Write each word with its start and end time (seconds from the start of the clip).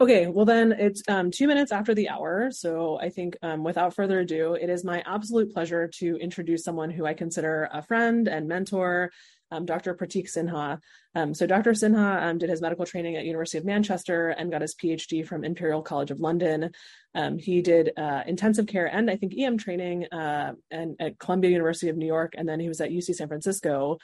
Okay, 0.00 0.28
well 0.28 0.44
then 0.44 0.70
it's 0.70 1.02
um, 1.08 1.32
two 1.32 1.48
minutes 1.48 1.72
after 1.72 1.92
the 1.92 2.08
hour. 2.08 2.52
So 2.52 3.00
I 3.00 3.08
think 3.08 3.36
um, 3.42 3.64
without 3.64 3.96
further 3.96 4.20
ado, 4.20 4.54
it 4.54 4.70
is 4.70 4.84
my 4.84 5.02
absolute 5.04 5.52
pleasure 5.52 5.88
to 5.98 6.16
introduce 6.18 6.62
someone 6.62 6.90
who 6.90 7.04
I 7.04 7.14
consider 7.14 7.68
a 7.72 7.82
friend 7.82 8.28
and 8.28 8.46
mentor, 8.46 9.10
um, 9.50 9.66
Dr. 9.66 9.96
Pratik 9.96 10.30
Sinha. 10.30 10.78
Um, 11.16 11.34
so 11.34 11.48
Dr. 11.48 11.72
Sinha 11.72 12.22
um, 12.22 12.38
did 12.38 12.48
his 12.48 12.60
medical 12.60 12.86
training 12.86 13.16
at 13.16 13.24
University 13.24 13.58
of 13.58 13.64
Manchester 13.64 14.28
and 14.28 14.52
got 14.52 14.62
his 14.62 14.76
PhD 14.76 15.26
from 15.26 15.44
Imperial 15.44 15.82
College 15.82 16.12
of 16.12 16.20
London. 16.20 16.70
Um, 17.16 17.36
he 17.36 17.60
did 17.60 17.90
uh, 17.96 18.22
intensive 18.24 18.68
care 18.68 18.86
and 18.86 19.10
I 19.10 19.16
think 19.16 19.34
EM 19.36 19.58
training 19.58 20.06
uh, 20.12 20.52
and 20.70 20.94
at 21.00 21.18
Columbia 21.18 21.50
University 21.50 21.88
of 21.88 21.96
New 21.96 22.06
York, 22.06 22.34
and 22.36 22.48
then 22.48 22.60
he 22.60 22.68
was 22.68 22.80
at 22.80 22.90
UC 22.90 23.16
San 23.16 23.26
Francisco. 23.26 23.98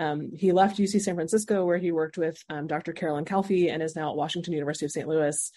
Um, 0.00 0.30
he 0.34 0.50
left 0.50 0.78
UC 0.78 1.02
San 1.02 1.14
Francisco, 1.14 1.64
where 1.64 1.78
he 1.78 1.92
worked 1.92 2.16
with 2.16 2.42
um, 2.48 2.66
Dr. 2.66 2.92
Carolyn 2.94 3.26
Calfee 3.26 3.70
and 3.70 3.82
is 3.82 3.94
now 3.94 4.10
at 4.10 4.16
Washington 4.16 4.54
University 4.54 4.86
of 4.86 4.90
St. 4.90 5.06
Louis. 5.06 5.52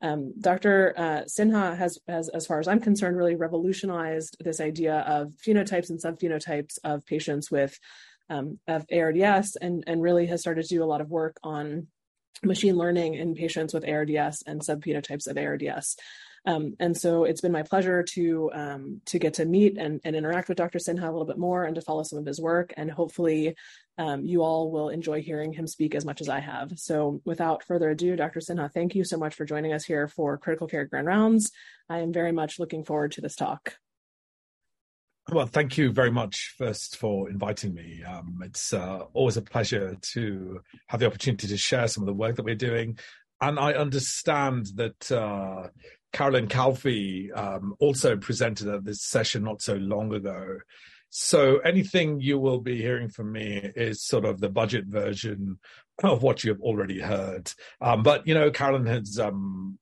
Um, 0.00 0.32
Dr. 0.40 0.94
Uh, 0.96 1.22
Sinha 1.24 1.76
has, 1.76 1.98
has, 2.06 2.28
as 2.28 2.46
far 2.46 2.60
as 2.60 2.68
I'm 2.68 2.80
concerned, 2.80 3.16
really 3.16 3.34
revolutionized 3.34 4.36
this 4.38 4.60
idea 4.60 5.00
of 5.00 5.32
phenotypes 5.44 5.90
and 5.90 6.00
subphenotypes 6.00 6.78
of 6.84 7.04
patients 7.04 7.50
with 7.50 7.76
um, 8.30 8.58
of 8.68 8.86
ARDS, 8.92 9.56
and 9.56 9.82
and 9.86 10.02
really 10.02 10.26
has 10.26 10.42
started 10.42 10.62
to 10.62 10.74
do 10.74 10.84
a 10.84 10.86
lot 10.86 11.00
of 11.00 11.10
work 11.10 11.38
on 11.42 11.88
machine 12.44 12.76
learning 12.76 13.14
in 13.14 13.34
patients 13.34 13.74
with 13.74 13.88
ARDS 13.88 14.42
and 14.46 14.60
subphenotypes 14.60 15.26
of 15.26 15.36
ARDS. 15.36 15.96
Um, 16.46 16.74
and 16.78 16.96
so 16.96 17.24
it's 17.24 17.40
been 17.40 17.52
my 17.52 17.62
pleasure 17.62 18.02
to 18.02 18.50
um, 18.54 19.00
to 19.06 19.18
get 19.18 19.34
to 19.34 19.44
meet 19.44 19.76
and, 19.76 20.00
and, 20.04 20.16
interact 20.16 20.48
with 20.48 20.58
Dr. 20.58 20.78
Sinha 20.78 21.02
a 21.02 21.10
little 21.10 21.26
bit 21.26 21.38
more 21.38 21.64
and 21.64 21.74
to 21.74 21.82
follow 21.82 22.02
some 22.02 22.18
of 22.18 22.26
his 22.26 22.40
work. 22.40 22.72
And 22.76 22.90
hopefully 22.90 23.54
um, 23.98 24.24
you 24.24 24.42
all 24.42 24.70
will 24.70 24.88
enjoy 24.88 25.20
hearing 25.20 25.52
him 25.52 25.66
speak 25.66 25.94
as 25.94 26.04
much 26.04 26.20
as 26.20 26.28
I 26.28 26.40
have. 26.40 26.72
So 26.76 27.20
without 27.24 27.64
further 27.64 27.90
ado, 27.90 28.16
Dr. 28.16 28.40
Sinha, 28.40 28.72
thank 28.72 28.94
you 28.94 29.04
so 29.04 29.18
much 29.18 29.34
for 29.34 29.44
joining 29.44 29.72
us 29.72 29.84
here 29.84 30.08
for 30.08 30.38
Critical 30.38 30.68
Care 30.68 30.84
Grand 30.84 31.06
Rounds. 31.06 31.50
I 31.88 31.98
am 31.98 32.12
very 32.12 32.32
much 32.32 32.58
looking 32.58 32.84
forward 32.84 33.12
to 33.12 33.20
this 33.20 33.34
talk. 33.34 33.74
Well, 35.30 35.46
thank 35.46 35.76
you 35.76 35.92
very 35.92 36.10
much 36.10 36.54
first 36.56 36.96
for 36.96 37.28
inviting 37.28 37.74
me. 37.74 38.02
Um, 38.02 38.40
it's 38.42 38.72
uh, 38.72 39.00
always 39.12 39.36
a 39.36 39.42
pleasure 39.42 39.94
to 40.12 40.60
have 40.86 41.00
the 41.00 41.06
opportunity 41.06 41.46
to 41.48 41.56
share 41.58 41.86
some 41.86 42.02
of 42.02 42.06
the 42.06 42.14
work 42.14 42.36
that 42.36 42.46
we're 42.46 42.54
doing. 42.54 42.98
And 43.40 43.58
I 43.58 43.74
understand 43.74 44.68
that 44.76 45.12
uh, 45.12 45.68
Carolyn 46.12 46.48
Calfee 46.48 47.36
um, 47.36 47.74
also 47.80 48.16
presented 48.16 48.68
at 48.68 48.84
this 48.84 49.02
session 49.02 49.44
not 49.44 49.62
so 49.62 49.74
long 49.74 50.12
ago. 50.12 50.58
So 51.10 51.58
anything 51.58 52.20
you 52.20 52.38
will 52.38 52.60
be 52.60 52.80
hearing 52.80 53.08
from 53.08 53.32
me 53.32 53.70
is 53.76 54.02
sort 54.02 54.24
of 54.24 54.40
the 54.40 54.50
budget 54.50 54.84
version 54.86 55.58
of 56.02 56.22
what 56.22 56.44
you 56.44 56.50
have 56.52 56.60
already 56.60 57.00
heard. 57.00 57.52
Um, 57.80 58.02
but 58.02 58.26
you 58.26 58.34
know, 58.34 58.50
Carolyn 58.50 58.86
has 58.86 59.18
um, 59.18 59.78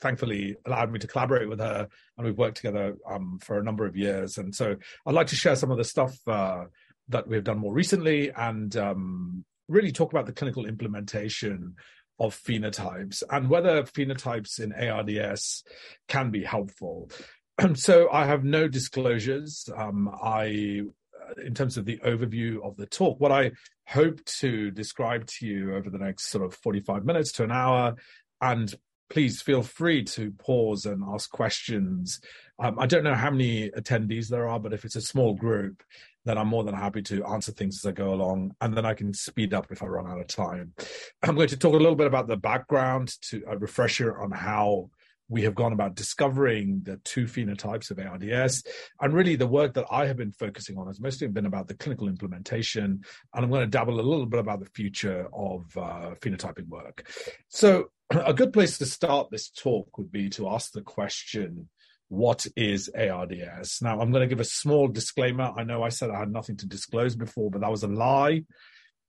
thankfully 0.00 0.56
allowed 0.66 0.90
me 0.90 0.98
to 0.98 1.06
collaborate 1.06 1.48
with 1.48 1.60
her, 1.60 1.88
and 2.16 2.26
we've 2.26 2.38
worked 2.38 2.56
together 2.56 2.96
um, 3.08 3.38
for 3.42 3.58
a 3.58 3.64
number 3.64 3.86
of 3.86 3.96
years. 3.96 4.38
And 4.38 4.54
so 4.54 4.76
I'd 5.06 5.14
like 5.14 5.28
to 5.28 5.36
share 5.36 5.56
some 5.56 5.70
of 5.70 5.78
the 5.78 5.84
stuff 5.84 6.16
uh, 6.26 6.64
that 7.08 7.28
we've 7.28 7.44
done 7.44 7.58
more 7.58 7.74
recently, 7.74 8.30
and 8.30 8.74
um, 8.76 9.44
really 9.68 9.92
talk 9.92 10.12
about 10.12 10.26
the 10.26 10.32
clinical 10.32 10.66
implementation 10.66 11.76
of 12.22 12.36
phenotypes 12.36 13.24
and 13.30 13.50
whether 13.50 13.82
phenotypes 13.82 14.60
in 14.60 14.72
ARDS 14.72 15.64
can 16.06 16.30
be 16.30 16.44
helpful. 16.44 17.10
so 17.74 18.08
I 18.10 18.26
have 18.26 18.44
no 18.44 18.68
disclosures. 18.68 19.68
Um, 19.76 20.08
I, 20.08 20.82
uh, 21.20 21.42
in 21.44 21.52
terms 21.54 21.76
of 21.76 21.84
the 21.84 21.98
overview 21.98 22.64
of 22.64 22.76
the 22.76 22.86
talk, 22.86 23.18
what 23.18 23.32
I 23.32 23.50
hope 23.88 24.24
to 24.24 24.70
describe 24.70 25.26
to 25.26 25.46
you 25.46 25.74
over 25.74 25.90
the 25.90 25.98
next 25.98 26.30
sort 26.30 26.44
of 26.44 26.54
45 26.54 27.04
minutes 27.04 27.32
to 27.32 27.44
an 27.44 27.50
hour, 27.50 27.96
and 28.40 28.72
please 29.10 29.42
feel 29.42 29.62
free 29.62 30.04
to 30.04 30.30
pause 30.30 30.86
and 30.86 31.02
ask 31.12 31.28
questions. 31.28 32.20
Um, 32.60 32.78
I 32.78 32.86
don't 32.86 33.04
know 33.04 33.16
how 33.16 33.32
many 33.32 33.68
attendees 33.70 34.28
there 34.28 34.46
are, 34.46 34.60
but 34.60 34.72
if 34.72 34.84
it's 34.84 34.96
a 34.96 35.02
small 35.02 35.34
group, 35.34 35.82
then 36.24 36.38
I'm 36.38 36.48
more 36.48 36.64
than 36.64 36.74
happy 36.74 37.02
to 37.02 37.24
answer 37.24 37.52
things 37.52 37.78
as 37.78 37.88
I 37.88 37.92
go 37.92 38.12
along, 38.14 38.54
and 38.60 38.76
then 38.76 38.86
I 38.86 38.94
can 38.94 39.12
speed 39.12 39.54
up 39.54 39.70
if 39.70 39.82
I 39.82 39.86
run 39.86 40.06
out 40.06 40.20
of 40.20 40.26
time. 40.26 40.74
I'm 41.22 41.34
going 41.34 41.48
to 41.48 41.56
talk 41.56 41.74
a 41.74 41.78
little 41.78 41.96
bit 41.96 42.06
about 42.06 42.28
the 42.28 42.36
background 42.36 43.14
to 43.22 43.42
a 43.46 43.58
refresher 43.58 44.18
on 44.18 44.30
how 44.30 44.90
we 45.28 45.42
have 45.42 45.54
gone 45.54 45.72
about 45.72 45.94
discovering 45.94 46.82
the 46.82 46.98
two 46.98 47.24
phenotypes 47.24 47.90
of 47.90 47.98
ARDS. 47.98 48.64
And 49.00 49.14
really, 49.14 49.34
the 49.34 49.46
work 49.46 49.74
that 49.74 49.86
I 49.90 50.06
have 50.06 50.18
been 50.18 50.32
focusing 50.32 50.76
on 50.76 50.86
has 50.88 51.00
mostly 51.00 51.26
been 51.28 51.46
about 51.46 51.68
the 51.68 51.74
clinical 51.74 52.06
implementation. 52.08 53.02
And 53.34 53.44
I'm 53.44 53.50
going 53.50 53.62
to 53.62 53.66
dabble 53.66 53.98
a 53.98 54.02
little 54.02 54.26
bit 54.26 54.40
about 54.40 54.60
the 54.60 54.70
future 54.74 55.28
of 55.32 55.64
uh, 55.76 56.14
phenotyping 56.20 56.68
work. 56.68 57.10
So, 57.48 57.90
a 58.10 58.34
good 58.34 58.52
place 58.52 58.78
to 58.78 58.86
start 58.86 59.30
this 59.30 59.48
talk 59.48 59.96
would 59.96 60.12
be 60.12 60.28
to 60.30 60.50
ask 60.50 60.72
the 60.72 60.82
question 60.82 61.68
what 62.12 62.46
is 62.56 62.90
ARDS? 62.90 63.80
Now, 63.80 63.98
I'm 63.98 64.10
going 64.12 64.20
to 64.20 64.26
give 64.26 64.38
a 64.38 64.44
small 64.44 64.86
disclaimer. 64.86 65.50
I 65.56 65.64
know 65.64 65.82
I 65.82 65.88
said 65.88 66.10
I 66.10 66.18
had 66.18 66.30
nothing 66.30 66.58
to 66.58 66.66
disclose 66.66 67.16
before, 67.16 67.50
but 67.50 67.62
that 67.62 67.70
was 67.70 67.84
a 67.84 67.88
lie. 67.88 68.42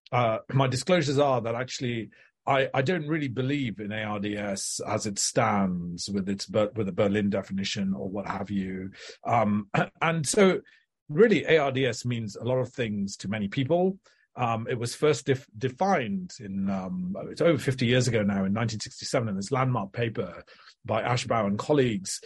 Uh, 0.09 0.37
my 0.53 0.67
disclosures 0.67 1.19
are 1.19 1.41
that 1.41 1.53
actually 1.53 2.11
I, 2.47 2.69
I 2.73 2.81
don't 2.81 3.05
really 3.05 3.27
believe 3.27 3.81
in 3.81 3.91
ARDS 3.91 4.79
as 4.87 5.05
it 5.05 5.19
stands 5.19 6.07
with 6.07 6.29
its 6.29 6.47
with 6.49 6.87
a 6.87 6.93
Berlin 6.93 7.29
definition 7.29 7.93
or 7.93 8.07
what 8.07 8.25
have 8.25 8.49
you. 8.49 8.91
Um, 9.25 9.67
and 10.01 10.25
so, 10.25 10.61
really, 11.09 11.45
ARDS 11.45 12.05
means 12.05 12.37
a 12.37 12.45
lot 12.45 12.59
of 12.59 12.71
things 12.71 13.17
to 13.17 13.27
many 13.27 13.49
people. 13.49 13.99
Um, 14.37 14.65
it 14.69 14.79
was 14.79 14.95
first 14.95 15.25
def- 15.25 15.47
defined 15.57 16.35
in 16.39 16.69
um, 16.69 17.17
it's 17.29 17.41
over 17.41 17.57
50 17.57 17.85
years 17.85 18.07
ago 18.07 18.19
now 18.19 18.45
in 18.45 18.53
1967 18.53 19.27
in 19.27 19.35
this 19.35 19.51
landmark 19.51 19.91
paper 19.91 20.45
by 20.85 21.03
Ashbaugh 21.03 21.47
and 21.47 21.59
colleagues 21.59 22.21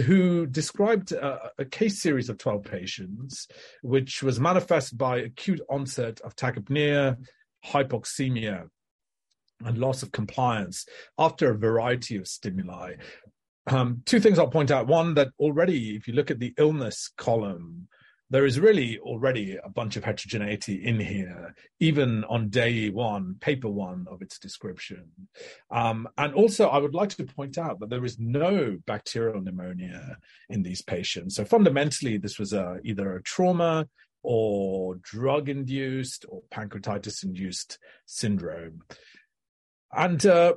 who 0.00 0.46
described 0.46 1.12
a, 1.12 1.50
a, 1.58 1.64
case 1.64 2.00
series 2.00 2.28
of 2.28 2.38
12 2.38 2.64
patients, 2.64 3.46
which 3.82 4.22
was 4.22 4.40
manifest 4.40 4.96
by 4.98 5.18
acute 5.18 5.60
onset 5.68 6.20
of 6.22 6.34
tachypnea, 6.36 7.16
hypoxemia, 7.64 8.68
and 9.64 9.78
loss 9.78 10.02
of 10.02 10.12
compliance 10.12 10.86
after 11.18 11.50
a 11.50 11.58
variety 11.58 12.16
of 12.16 12.26
stimuli. 12.26 12.94
Um, 13.66 14.02
two 14.04 14.20
things 14.20 14.38
I'll 14.38 14.48
point 14.48 14.70
out. 14.70 14.86
One, 14.86 15.14
that 15.14 15.28
already, 15.38 15.96
if 15.96 16.06
you 16.06 16.14
look 16.14 16.30
at 16.30 16.38
the 16.38 16.52
illness 16.58 17.10
column, 17.16 17.88
there 18.30 18.46
is 18.46 18.58
really 18.58 18.98
already 18.98 19.56
a 19.62 19.68
bunch 19.68 19.96
of 19.96 20.04
heterogeneity 20.04 20.84
in 20.84 20.98
here, 20.98 21.54
even 21.78 22.24
on 22.24 22.48
day 22.48 22.88
one, 22.88 23.36
paper 23.40 23.68
one 23.68 24.06
of 24.10 24.22
its 24.22 24.38
description. 24.38 25.04
Um, 25.70 26.08
and 26.16 26.34
also, 26.34 26.68
I 26.68 26.78
would 26.78 26.94
like 26.94 27.10
to 27.10 27.24
point 27.24 27.58
out 27.58 27.80
that 27.80 27.90
there 27.90 28.04
is 28.04 28.18
no 28.18 28.78
bacterial 28.86 29.40
pneumonia 29.40 30.16
in 30.48 30.62
these 30.62 30.82
patients. 30.82 31.36
So 31.36 31.44
fundamentally, 31.44 32.16
this 32.16 32.38
was 32.38 32.52
a, 32.52 32.78
either 32.82 33.14
a 33.14 33.22
trauma 33.22 33.86
or 34.22 34.96
drug 35.02 35.48
induced 35.48 36.24
or 36.28 36.42
pancreatitis 36.50 37.22
induced 37.24 37.78
syndrome. 38.06 38.80
And 39.92 40.24
uh, 40.24 40.54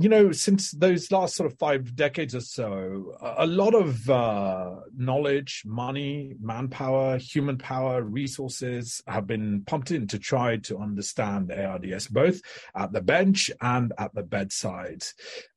you 0.00 0.08
know, 0.08 0.32
since 0.32 0.70
those 0.70 1.12
last 1.12 1.36
sort 1.36 1.52
of 1.52 1.58
five 1.58 1.94
decades 1.94 2.34
or 2.34 2.40
so, 2.40 3.14
a 3.20 3.46
lot 3.46 3.74
of 3.74 4.08
uh, 4.08 4.76
knowledge, 4.96 5.62
money, 5.66 6.36
manpower, 6.40 7.18
human 7.18 7.58
power, 7.58 8.02
resources 8.02 9.02
have 9.06 9.26
been 9.26 9.62
pumped 9.66 9.90
in 9.90 10.06
to 10.06 10.18
try 10.18 10.56
to 10.56 10.78
understand 10.78 11.52
ARDS, 11.52 12.08
both 12.08 12.40
at 12.74 12.92
the 12.92 13.02
bench 13.02 13.50
and 13.60 13.92
at 13.98 14.14
the 14.14 14.22
bedside. 14.22 15.04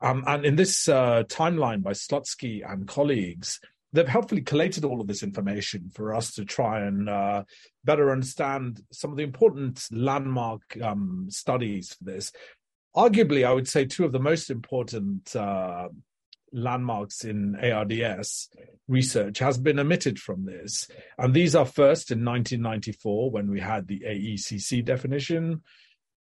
Um, 0.01 0.25
and 0.27 0.45
in 0.45 0.57
this 0.57 0.89
uh, 0.89 1.23
timeline 1.27 1.81
by 1.81 1.91
Slutsky 1.91 2.69
and 2.69 2.85
colleagues, 2.85 3.61
they've 3.93 4.05
helpfully 4.09 4.41
collated 4.41 4.83
all 4.83 4.99
of 4.99 5.07
this 5.07 5.23
information 5.23 5.89
for 5.93 6.13
us 6.13 6.33
to 6.33 6.43
try 6.43 6.81
and 6.81 7.07
uh, 7.07 7.43
better 7.85 8.11
understand 8.11 8.81
some 8.91 9.11
of 9.11 9.15
the 9.15 9.23
important 9.23 9.87
landmark 9.89 10.61
um, 10.81 11.27
studies 11.29 11.93
for 11.93 12.03
this 12.03 12.33
arguably, 12.95 13.45
I 13.45 13.53
would 13.53 13.67
say 13.67 13.85
two 13.85 14.05
of 14.05 14.11
the 14.11 14.19
most 14.19 14.49
important 14.49 15.35
uh, 15.35 15.89
landmarks 16.51 17.25
in 17.25 17.55
ARDS 17.55 18.49
research 18.87 19.39
has 19.39 19.57
been 19.57 19.79
omitted 19.79 20.19
from 20.19 20.45
this. 20.45 20.87
And 21.17 21.33
these 21.33 21.55
are 21.55 21.65
first 21.65 22.11
in 22.11 22.23
1994 22.23 23.31
when 23.31 23.49
we 23.49 23.59
had 23.59 23.87
the 23.87 24.01
AECC 24.05 24.85
definition, 24.85 25.61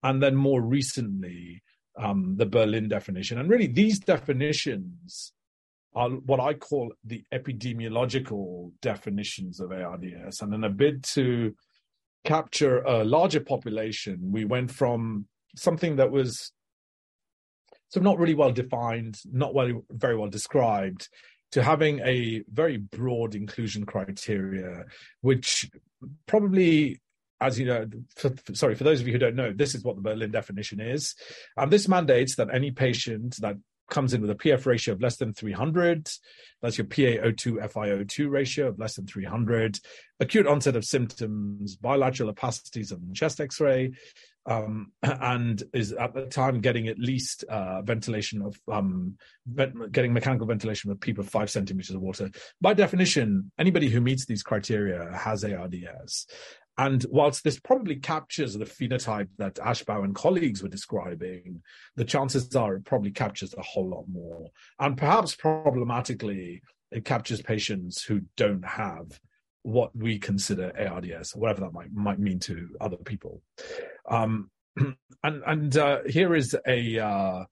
and 0.04 0.24
then 0.24 0.36
more 0.36 0.62
recently, 0.62 1.62
um, 1.98 2.36
the 2.38 2.46
Berlin 2.46 2.88
definition. 2.88 3.38
And 3.38 3.50
really, 3.50 3.68
these 3.68 4.00
definitions 4.00 5.34
are 5.94 6.10
what 6.10 6.40
I 6.40 6.54
call 6.54 6.94
the 7.04 7.24
epidemiological 7.34 8.72
definitions 8.81 9.60
of 9.60 9.72
ARDS. 9.72 10.42
And 10.42 10.54
in 10.54 10.63
a 10.63 10.69
bid 10.69 11.04
to 11.16 11.54
capture 12.24 12.80
a 12.80 13.04
larger 13.04 13.42
population, 13.42 14.31
we 14.31 14.46
went 14.46 14.72
from 14.72 15.25
something 15.56 15.98
that 15.98 16.12
was 16.12 16.54
so 17.92 18.00
not 18.00 18.18
really 18.18 18.34
well 18.34 18.52
defined, 18.52 19.20
not 19.32 19.54
well, 19.54 19.84
very 19.92 20.18
well 20.18 20.30
described, 20.30 21.10
to 21.52 21.62
having 21.62 22.00
a 22.00 22.44
very 22.52 22.78
broad 22.78 23.36
inclusion 23.36 23.86
criteria, 23.86 24.86
which 25.22 25.70
probably 26.26 27.00
as 27.42 27.60
you 27.60 27.66
know, 27.66 27.88
for, 28.16 28.32
sorry, 28.54 28.76
for 28.76 28.84
those 28.84 29.02
of 29.02 29.08
you 29.08 29.14
who 29.14 29.20
don't 29.20 29.36
know, 29.36 29.52
this 29.52 29.74
is 29.74 29.84
what 29.84 29.96
the 29.96 30.02
Berlin 30.02 30.30
definition 30.30 30.80
is. 30.80 31.16
And 31.58 31.72
this 31.72 31.88
mandates 31.88 32.36
that 32.36 32.54
any 32.54 32.70
patient 32.70 33.38
that 33.42 33.56
comes 33.90 34.14
in 34.14 34.22
with 34.22 34.30
a 34.30 34.36
PF 34.36 34.66
ratio 34.68 34.94
of 34.94 35.02
less 35.02 35.18
than 35.18 35.34
300, 35.34 36.08
that's 36.62 36.78
your 36.78 36.86
PaO2 36.86 37.72
FiO2 37.74 38.30
ratio 38.30 38.68
of 38.68 38.80
less 38.80 38.96
than 38.96 39.08
300, 39.08 39.80
acute 40.20 40.48
onset 40.48 40.76
of 40.76 40.86
symptoms, 40.86 41.76
bilateral 41.76 42.32
opacities 42.32 42.94
on 42.94 43.14
chest 43.14 43.42
X-ray, 43.42 43.92
um, 44.46 44.92
and 45.04 45.64
is 45.74 45.94
at 45.94 46.14
the 46.14 46.26
time 46.26 46.62
getting 46.62 46.88
at 46.88 47.00
least 47.00 47.44
uh, 47.46 47.82
ventilation 47.82 48.42
of 48.42 48.60
um, 48.72 49.18
getting 49.92 50.14
mechanical 50.14 50.48
ventilation 50.48 50.90
with 50.90 50.98
a 50.98 51.00
PEEP 51.00 51.20
of 51.20 51.30
five 51.30 51.50
centimeters 51.50 51.96
of 51.96 52.02
water. 52.02 52.30
By 52.60 52.74
definition, 52.74 53.52
anybody 53.58 53.90
who 53.90 54.02
meets 54.02 54.26
these 54.26 54.44
criteria 54.44 55.12
has 55.16 55.44
ARDS. 55.44 56.28
And 56.78 57.06
whilst 57.10 57.44
this 57.44 57.60
probably 57.60 57.98
captures 57.98 58.54
the 58.54 58.66
phenotype 58.66 59.28
that 59.38 59.56
Ashbaugh 59.56 60.04
and 60.04 60.16
colleagues 60.16 60.64
were 60.64 60.70
describing, 60.70 61.62
the 61.96 62.06
chances 62.06 62.56
are 62.56 62.76
it 62.76 62.86
probably 62.86 63.12
captures 63.12 63.54
a 63.54 63.62
whole 63.62 63.90
lot 63.90 64.06
more. 64.12 64.50
And 64.80 64.98
perhaps 64.98 65.36
problematically, 65.36 66.62
it 66.92 67.06
captures 67.06 67.42
patients 67.42 68.04
who 68.04 68.22
don't 68.36 68.66
have 68.66 69.20
what 69.63 69.96
we 69.96 70.19
consider 70.19 70.72
ARDS, 70.78 71.36
whatever 71.36 71.62
that 71.62 71.74
might 71.74 71.92
might 71.92 72.19
mean 72.19 72.40
to 72.40 72.69
other 72.80 72.98
people. 72.98 73.42
Um, 74.10 74.50
and 74.78 74.96
and 75.46 75.78
uh, 75.78 76.00
here 76.08 76.36
is 76.36 76.56
a 76.68 77.00
uh, 77.00 77.46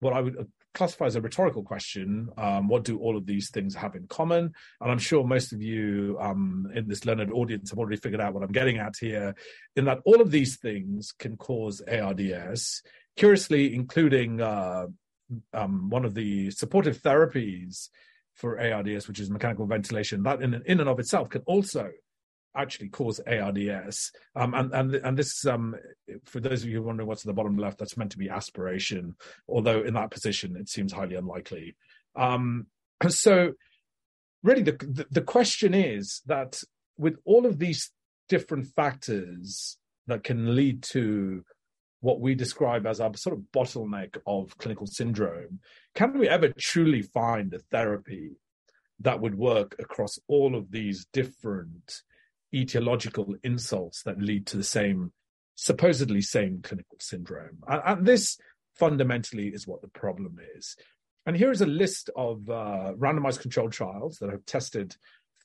what 0.00 0.12
I 0.12 0.20
would 0.20 0.48
classify 0.74 1.06
as 1.06 1.16
a 1.16 1.20
rhetorical 1.20 1.62
question. 1.62 2.28
Um, 2.36 2.68
what 2.68 2.84
do 2.84 2.98
all 2.98 3.16
of 3.16 3.26
these 3.26 3.50
things 3.50 3.74
have 3.74 3.96
in 3.96 4.06
common? 4.06 4.52
And 4.80 4.90
I'm 4.90 4.98
sure 4.98 5.24
most 5.24 5.52
of 5.52 5.62
you 5.62 6.18
um, 6.20 6.70
in 6.74 6.86
this 6.86 7.06
learned 7.06 7.32
audience 7.32 7.70
have 7.70 7.78
already 7.78 7.96
figured 7.96 8.20
out 8.20 8.34
what 8.34 8.42
I'm 8.42 8.52
getting 8.52 8.76
at 8.76 8.94
here, 9.00 9.34
in 9.74 9.86
that 9.86 10.00
all 10.04 10.20
of 10.20 10.30
these 10.30 10.58
things 10.58 11.12
can 11.18 11.36
cause 11.36 11.80
ARDS. 11.80 12.82
Curiously, 13.16 13.74
including 13.74 14.42
uh, 14.42 14.86
um, 15.54 15.88
one 15.88 16.04
of 16.04 16.14
the 16.14 16.50
supportive 16.50 17.00
therapies 17.02 17.88
for 18.36 18.60
ARDS, 18.60 19.08
which 19.08 19.18
is 19.18 19.30
mechanical 19.30 19.66
ventilation, 19.66 20.22
that 20.22 20.42
in, 20.42 20.62
in 20.66 20.80
and 20.80 20.88
of 20.88 21.00
itself 21.00 21.28
can 21.28 21.42
also 21.46 21.90
actually 22.56 22.88
cause 22.88 23.20
ARDS. 23.26 24.12
Um, 24.34 24.54
and, 24.54 24.72
and, 24.72 24.94
and 24.94 25.18
this, 25.18 25.44
um, 25.46 25.74
for 26.24 26.40
those 26.40 26.62
of 26.62 26.68
you 26.68 26.82
wondering 26.82 27.08
what's 27.08 27.22
at 27.22 27.26
the 27.26 27.34
bottom 27.34 27.58
left, 27.58 27.78
that's 27.78 27.96
meant 27.96 28.12
to 28.12 28.18
be 28.18 28.30
aspiration, 28.30 29.16
although 29.48 29.82
in 29.82 29.94
that 29.94 30.10
position 30.10 30.56
it 30.56 30.68
seems 30.68 30.92
highly 30.92 31.16
unlikely. 31.16 31.76
Um, 32.14 32.66
so, 33.08 33.52
really, 34.42 34.62
the, 34.62 34.72
the, 34.72 35.06
the 35.10 35.22
question 35.22 35.74
is 35.74 36.22
that 36.26 36.62
with 36.96 37.16
all 37.24 37.46
of 37.46 37.58
these 37.58 37.90
different 38.28 38.66
factors 38.68 39.76
that 40.06 40.24
can 40.24 40.54
lead 40.54 40.82
to 40.82 41.44
what 42.00 42.20
we 42.20 42.34
describe 42.34 42.86
as 42.86 43.00
our 43.00 43.14
sort 43.16 43.36
of 43.36 43.44
bottleneck 43.52 44.16
of 44.26 44.56
clinical 44.58 44.86
syndrome, 44.86 45.60
can 45.94 46.18
we 46.18 46.28
ever 46.28 46.52
truly 46.58 47.02
find 47.02 47.52
a 47.54 47.58
therapy 47.58 48.32
that 49.00 49.20
would 49.20 49.34
work 49.34 49.76
across 49.78 50.18
all 50.28 50.54
of 50.54 50.70
these 50.70 51.06
different 51.12 52.02
etiological 52.54 53.34
insults 53.42 54.02
that 54.02 54.20
lead 54.20 54.46
to 54.46 54.56
the 54.56 54.64
same, 54.64 55.12
supposedly 55.54 56.20
same 56.20 56.60
clinical 56.62 56.96
syndrome? 57.00 57.58
And, 57.66 57.82
and 57.84 58.06
this 58.06 58.38
fundamentally 58.74 59.48
is 59.48 59.66
what 59.66 59.82
the 59.82 59.88
problem 59.88 60.38
is. 60.56 60.76
And 61.24 61.36
here 61.36 61.50
is 61.50 61.60
a 61.60 61.66
list 61.66 62.08
of 62.14 62.48
uh, 62.48 62.92
randomized 62.96 63.40
controlled 63.40 63.72
trials 63.72 64.18
that 64.18 64.30
have 64.30 64.46
tested 64.46 64.96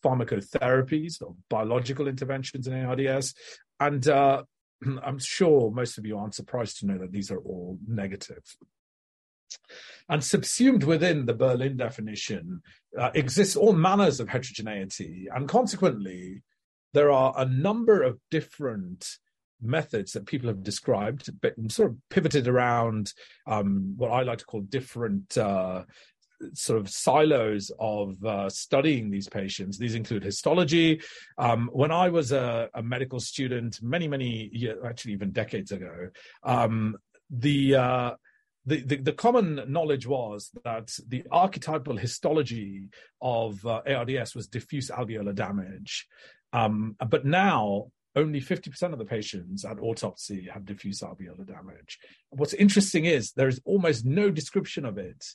pharmacotherapies 0.03 1.21
or 1.21 1.35
biological 1.49 2.07
interventions 2.07 2.67
in 2.67 2.73
ARDS. 2.73 3.33
And 3.79 4.07
uh, 4.07 4.43
I'm 5.03 5.19
sure 5.19 5.71
most 5.71 5.97
of 5.97 6.05
you 6.05 6.17
aren't 6.17 6.35
surprised 6.35 6.79
to 6.79 6.87
know 6.87 6.97
that 6.99 7.11
these 7.11 7.31
are 7.31 7.39
all 7.39 7.79
negative. 7.87 8.43
And 10.07 10.23
subsumed 10.23 10.83
within 10.83 11.25
the 11.25 11.33
Berlin 11.33 11.77
definition 11.77 12.61
uh, 12.97 13.11
exists 13.13 13.55
all 13.55 13.73
manners 13.73 14.19
of 14.19 14.29
heterogeneity, 14.29 15.27
and 15.33 15.47
consequently, 15.47 16.43
there 16.93 17.11
are 17.11 17.33
a 17.37 17.45
number 17.45 18.01
of 18.01 18.19
different 18.29 19.17
methods 19.61 20.13
that 20.13 20.25
people 20.25 20.47
have 20.47 20.63
described, 20.63 21.29
but 21.41 21.53
sort 21.69 21.91
of 21.91 21.97
pivoted 22.09 22.47
around 22.47 23.13
um, 23.47 23.93
what 23.95 24.09
I 24.09 24.23
like 24.23 24.39
to 24.39 24.45
call 24.45 24.61
different 24.61 25.37
uh, 25.37 25.83
sort 26.53 26.79
of 26.79 26.89
silos 26.89 27.71
of 27.79 28.23
uh, 28.23 28.49
studying 28.49 29.09
these 29.09 29.27
patients. 29.27 29.77
These 29.77 29.95
include 29.95 30.23
histology. 30.23 31.01
Um, 31.37 31.69
when 31.73 31.91
I 31.91 32.09
was 32.09 32.31
a, 32.31 32.69
a, 32.73 32.83
medical 32.83 33.19
student, 33.19 33.81
many, 33.81 34.07
many 34.07 34.49
years, 34.53 34.77
actually 34.85 35.13
even 35.13 35.31
decades 35.31 35.71
ago, 35.71 36.09
um, 36.43 36.97
the, 37.29 37.75
uh, 37.75 38.11
the, 38.65 38.81
the, 38.81 38.95
the 38.97 39.13
common 39.13 39.61
knowledge 39.67 40.05
was 40.05 40.51
that 40.63 40.95
the 41.07 41.23
archetypal 41.31 41.97
histology 41.97 42.89
of 43.21 43.65
uh, 43.65 43.81
ARDS 43.87 44.35
was 44.35 44.47
diffuse 44.47 44.89
alveolar 44.89 45.33
damage. 45.33 46.07
Um, 46.53 46.95
but 47.09 47.25
now 47.25 47.91
only 48.15 48.41
50% 48.41 48.91
of 48.91 48.99
the 48.99 49.05
patients 49.05 49.63
at 49.63 49.79
autopsy 49.79 50.49
have 50.53 50.65
diffuse 50.65 50.99
alveolar 51.01 51.47
damage. 51.47 51.97
What's 52.29 52.53
interesting 52.53 53.05
is 53.05 53.31
there 53.31 53.47
is 53.47 53.61
almost 53.65 54.05
no 54.05 54.29
description 54.29 54.85
of 54.85 54.97
it 54.97 55.25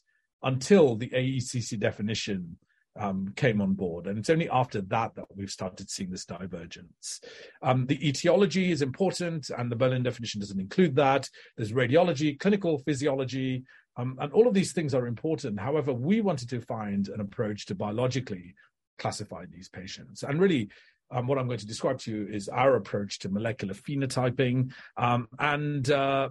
until 0.42 0.96
the 0.96 1.08
AECC 1.08 1.78
definition 1.78 2.58
um, 2.98 3.32
came 3.36 3.60
on 3.60 3.74
board. 3.74 4.06
And 4.06 4.18
it's 4.18 4.30
only 4.30 4.48
after 4.48 4.80
that 4.80 5.14
that 5.14 5.24
we've 5.34 5.50
started 5.50 5.90
seeing 5.90 6.10
this 6.10 6.24
divergence. 6.24 7.20
Um, 7.62 7.86
the 7.86 8.06
etiology 8.06 8.70
is 8.70 8.82
important, 8.82 9.50
and 9.50 9.70
the 9.70 9.76
Berlin 9.76 10.02
definition 10.02 10.40
doesn't 10.40 10.60
include 10.60 10.96
that. 10.96 11.28
There's 11.56 11.72
radiology, 11.72 12.38
clinical 12.38 12.78
physiology, 12.78 13.64
um, 13.96 14.16
and 14.20 14.32
all 14.32 14.46
of 14.46 14.54
these 14.54 14.72
things 14.72 14.94
are 14.94 15.06
important. 15.06 15.58
However, 15.58 15.92
we 15.92 16.20
wanted 16.20 16.48
to 16.50 16.60
find 16.60 17.08
an 17.08 17.20
approach 17.20 17.66
to 17.66 17.74
biologically 17.74 18.54
classify 18.98 19.44
these 19.46 19.68
patients. 19.68 20.22
And 20.22 20.40
really, 20.40 20.68
um, 21.10 21.26
what 21.26 21.38
I'm 21.38 21.46
going 21.46 21.58
to 21.58 21.66
describe 21.66 21.98
to 22.00 22.10
you 22.10 22.28
is 22.30 22.48
our 22.48 22.76
approach 22.76 23.20
to 23.20 23.28
molecular 23.28 23.74
phenotyping. 23.74 24.72
Um, 24.96 25.28
and 25.38 25.88
uh, 25.90 26.30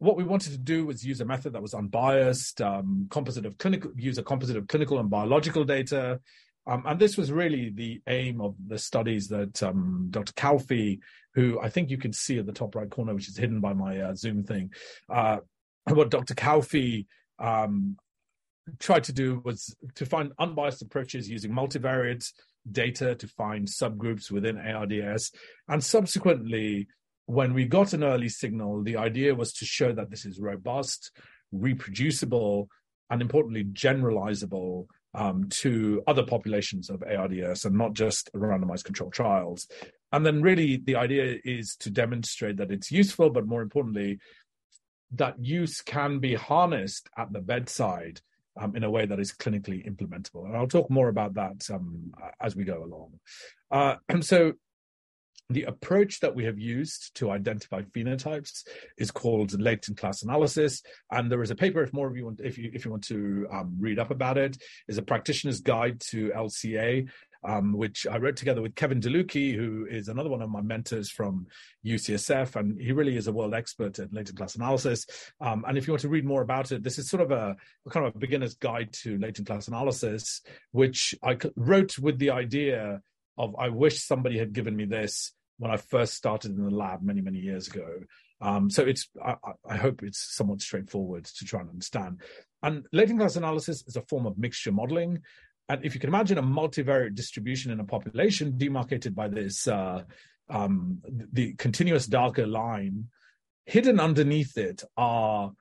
what 0.00 0.16
we 0.16 0.24
wanted 0.24 0.52
to 0.52 0.58
do 0.58 0.86
was 0.86 1.04
use 1.04 1.20
a 1.20 1.26
method 1.26 1.52
that 1.52 1.60
was 1.62 1.74
unbiased, 1.74 2.62
um, 2.62 3.06
composite 3.10 3.44
of 3.44 3.58
clinical, 3.58 3.92
use 3.94 4.16
a 4.16 4.22
composite 4.22 4.56
of 4.56 4.66
clinical 4.66 4.98
and 4.98 5.10
biological 5.10 5.62
data. 5.62 6.18
Um, 6.66 6.84
and 6.86 6.98
this 6.98 7.18
was 7.18 7.30
really 7.30 7.70
the 7.70 8.00
aim 8.08 8.40
of 8.40 8.54
the 8.66 8.78
studies 8.78 9.28
that 9.28 9.62
um, 9.62 10.06
Dr. 10.08 10.32
Calfee, 10.32 11.00
who 11.34 11.60
I 11.60 11.68
think 11.68 11.90
you 11.90 11.98
can 11.98 12.14
see 12.14 12.38
at 12.38 12.46
the 12.46 12.52
top 12.52 12.74
right 12.74 12.90
corner, 12.90 13.14
which 13.14 13.28
is 13.28 13.36
hidden 13.36 13.60
by 13.60 13.74
my 13.74 14.00
uh, 14.00 14.14
Zoom 14.14 14.42
thing, 14.42 14.72
uh, 15.12 15.38
what 15.86 16.10
Dr. 16.10 16.34
Calfee 16.34 17.04
um, 17.38 17.98
tried 18.78 19.04
to 19.04 19.12
do 19.12 19.42
was 19.44 19.76
to 19.96 20.06
find 20.06 20.32
unbiased 20.38 20.80
approaches 20.80 21.28
using 21.28 21.52
multivariate 21.52 22.24
data 22.70 23.14
to 23.16 23.28
find 23.28 23.68
subgroups 23.68 24.30
within 24.30 24.56
ARDS, 24.56 25.30
and 25.68 25.84
subsequently 25.84 26.88
when 27.30 27.54
we 27.54 27.64
got 27.64 27.92
an 27.92 28.02
early 28.02 28.28
signal, 28.28 28.82
the 28.82 28.96
idea 28.96 29.34
was 29.34 29.52
to 29.52 29.64
show 29.64 29.92
that 29.92 30.10
this 30.10 30.24
is 30.24 30.40
robust, 30.40 31.12
reproducible, 31.52 32.68
and 33.08 33.22
importantly, 33.22 33.64
generalizable 33.64 34.86
um, 35.14 35.48
to 35.48 36.02
other 36.08 36.24
populations 36.24 36.90
of 36.90 37.04
ARDS 37.04 37.64
and 37.64 37.76
not 37.76 37.92
just 37.92 38.32
randomized 38.34 38.84
controlled 38.84 39.12
trials. 39.12 39.68
And 40.12 40.26
then, 40.26 40.42
really, 40.42 40.76
the 40.76 40.96
idea 40.96 41.38
is 41.44 41.76
to 41.76 41.90
demonstrate 41.90 42.56
that 42.56 42.72
it's 42.72 42.90
useful, 42.90 43.30
but 43.30 43.46
more 43.46 43.62
importantly, 43.62 44.18
that 45.12 45.36
use 45.38 45.82
can 45.82 46.18
be 46.18 46.34
harnessed 46.34 47.08
at 47.16 47.32
the 47.32 47.40
bedside 47.40 48.20
um, 48.60 48.74
in 48.74 48.82
a 48.82 48.90
way 48.90 49.06
that 49.06 49.20
is 49.20 49.32
clinically 49.32 49.88
implementable. 49.88 50.46
And 50.46 50.56
I'll 50.56 50.66
talk 50.66 50.90
more 50.90 51.08
about 51.08 51.34
that 51.34 51.68
um, 51.72 52.12
as 52.40 52.56
we 52.56 52.64
go 52.64 52.82
along. 52.82 53.20
Uh, 53.70 53.96
and 54.08 54.24
so, 54.32 54.54
the 55.50 55.64
approach 55.64 56.20
that 56.20 56.34
we 56.34 56.44
have 56.44 56.58
used 56.58 57.14
to 57.16 57.30
identify 57.30 57.82
phenotypes 57.82 58.62
is 58.96 59.10
called 59.10 59.60
latent 59.60 59.98
class 59.98 60.22
analysis, 60.22 60.82
and 61.10 61.30
there 61.30 61.42
is 61.42 61.50
a 61.50 61.56
paper. 61.56 61.82
If 61.82 61.92
more 61.92 62.06
of 62.08 62.16
you 62.16 62.24
want, 62.24 62.40
if 62.40 62.56
you 62.56 62.70
if 62.72 62.84
you 62.84 62.90
want 62.90 63.04
to 63.04 63.46
um, 63.52 63.76
read 63.78 63.98
up 63.98 64.10
about 64.10 64.38
it, 64.38 64.56
is 64.88 64.98
a 64.98 65.02
practitioner's 65.02 65.60
guide 65.60 66.00
to 66.10 66.30
LCA, 66.30 67.08
um, 67.42 67.72
which 67.72 68.06
I 68.06 68.18
wrote 68.18 68.36
together 68.36 68.62
with 68.62 68.74
Kevin 68.74 69.00
DeLucchi, 69.00 69.54
who 69.54 69.86
is 69.90 70.08
another 70.08 70.30
one 70.30 70.42
of 70.42 70.50
my 70.50 70.60
mentors 70.60 71.10
from 71.10 71.46
UCSF, 71.84 72.56
and 72.56 72.80
he 72.80 72.92
really 72.92 73.16
is 73.16 73.26
a 73.26 73.32
world 73.32 73.54
expert 73.54 73.98
at 73.98 74.12
latent 74.12 74.38
class 74.38 74.54
analysis. 74.54 75.06
Um, 75.40 75.64
and 75.66 75.76
if 75.76 75.86
you 75.86 75.92
want 75.92 76.02
to 76.02 76.08
read 76.08 76.24
more 76.24 76.42
about 76.42 76.70
it, 76.70 76.82
this 76.82 76.98
is 76.98 77.08
sort 77.08 77.22
of 77.22 77.30
a, 77.30 77.56
a 77.86 77.90
kind 77.90 78.06
of 78.06 78.14
a 78.14 78.18
beginner's 78.18 78.54
guide 78.54 78.92
to 79.02 79.18
latent 79.18 79.46
class 79.46 79.68
analysis, 79.68 80.42
which 80.72 81.14
I 81.24 81.38
wrote 81.56 81.98
with 81.98 82.18
the 82.18 82.30
idea 82.30 83.00
of 83.38 83.56
I 83.56 83.70
wish 83.70 84.04
somebody 84.04 84.38
had 84.38 84.52
given 84.52 84.76
me 84.76 84.84
this 84.84 85.32
when 85.60 85.70
I 85.70 85.76
first 85.76 86.14
started 86.14 86.52
in 86.56 86.64
the 86.64 86.70
lab 86.70 87.02
many, 87.02 87.20
many 87.20 87.38
years 87.38 87.68
ago. 87.68 87.86
Um, 88.40 88.70
so 88.70 88.82
it's 88.82 89.08
I, 89.22 89.36
I, 89.68 89.76
hope 89.76 90.02
it's 90.02 90.34
somewhat 90.34 90.62
straightforward 90.62 91.26
to 91.26 91.44
try 91.44 91.60
and 91.60 91.68
understand. 91.68 92.22
And 92.62 92.86
latent 92.94 93.18
class 93.18 93.36
analysis 93.36 93.84
is 93.86 93.96
a 93.96 94.02
form 94.02 94.24
of 94.24 94.38
mixture 94.38 94.72
modeling. 94.72 95.20
And 95.68 95.84
if 95.84 95.92
you 95.92 96.00
can 96.00 96.08
imagine 96.08 96.38
a 96.38 96.42
multivariate 96.42 97.14
distribution 97.14 97.70
in 97.70 97.80
a 97.80 97.84
population 97.84 98.56
demarcated 98.56 99.14
by 99.14 99.28
this 99.28 99.68
uh, 99.68 100.04
um, 100.48 101.02
the 101.32 101.52
continuous 101.54 102.06
darker 102.06 102.46
line, 102.46 103.08
hidden 103.66 104.00
underneath 104.00 104.56
it 104.56 104.82
are 104.96 105.52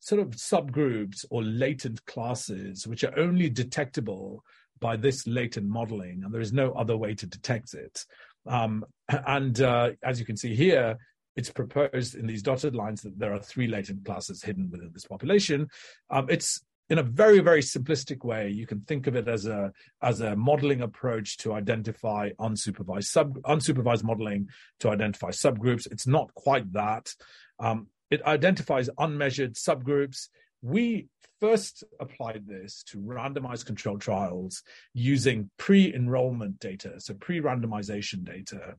sort 0.00 0.22
of 0.22 0.30
subgroups 0.30 1.26
or 1.28 1.42
latent 1.42 2.04
classes, 2.06 2.86
which 2.86 3.04
are 3.04 3.18
only 3.18 3.50
detectable 3.50 4.42
by 4.80 4.96
this 4.96 5.26
latent 5.26 5.68
modeling, 5.68 6.22
and 6.24 6.32
there 6.32 6.40
is 6.40 6.52
no 6.52 6.72
other 6.72 6.96
way 6.96 7.14
to 7.14 7.26
detect 7.26 7.74
it. 7.74 8.04
Um, 8.46 8.84
and 9.08 9.60
uh, 9.60 9.90
as 10.02 10.18
you 10.20 10.26
can 10.26 10.36
see 10.36 10.54
here, 10.54 10.96
it's 11.36 11.50
proposed 11.50 12.14
in 12.14 12.26
these 12.26 12.42
dotted 12.42 12.74
lines 12.74 13.02
that 13.02 13.18
there 13.18 13.34
are 13.34 13.38
three 13.38 13.66
latent 13.66 14.04
classes 14.04 14.42
hidden 14.42 14.70
within 14.70 14.90
this 14.92 15.04
population. 15.04 15.68
Um, 16.10 16.26
it's 16.30 16.62
in 16.88 16.98
a 16.98 17.02
very 17.02 17.40
very 17.40 17.62
simplistic 17.62 18.24
way 18.24 18.48
you 18.48 18.64
can 18.64 18.80
think 18.82 19.08
of 19.08 19.16
it 19.16 19.26
as 19.26 19.44
a 19.46 19.72
as 20.02 20.20
a 20.20 20.36
modeling 20.36 20.82
approach 20.82 21.36
to 21.36 21.52
identify 21.52 22.30
unsupervised 22.38 23.06
sub 23.06 23.34
unsupervised 23.42 24.04
modeling 24.04 24.48
to 24.80 24.88
identify 24.90 25.30
subgroups. 25.30 25.90
It's 25.90 26.06
not 26.06 26.32
quite 26.34 26.72
that. 26.72 27.12
Um, 27.58 27.88
it 28.10 28.22
identifies 28.22 28.88
unmeasured 28.98 29.54
subgroups 29.54 30.28
we 30.66 31.06
first 31.40 31.84
applied 32.00 32.44
this 32.46 32.82
to 32.82 32.98
randomized 32.98 33.66
controlled 33.66 34.00
trials 34.00 34.62
using 34.94 35.50
pre-enrollment 35.58 36.58
data, 36.58 36.94
so 36.98 37.14
pre-randomization 37.14 38.24
data, 38.24 38.74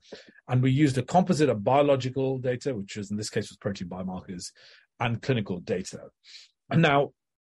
and 0.48 0.62
we 0.62 0.72
used 0.72 0.98
a 0.98 1.04
composite 1.04 1.50
of 1.50 1.64
biological 1.64 2.40
data, 2.40 2.74
which 2.74 2.98
was 2.98 3.10
in 3.10 3.18
this 3.18 3.30
case 3.30 3.50
was 3.50 3.58
protein 3.58 3.88
biomarkers, 3.88 4.52
and 5.00 5.22
clinical 5.22 5.60
data. 5.60 6.02
And 6.70 6.82
now, 6.82 7.12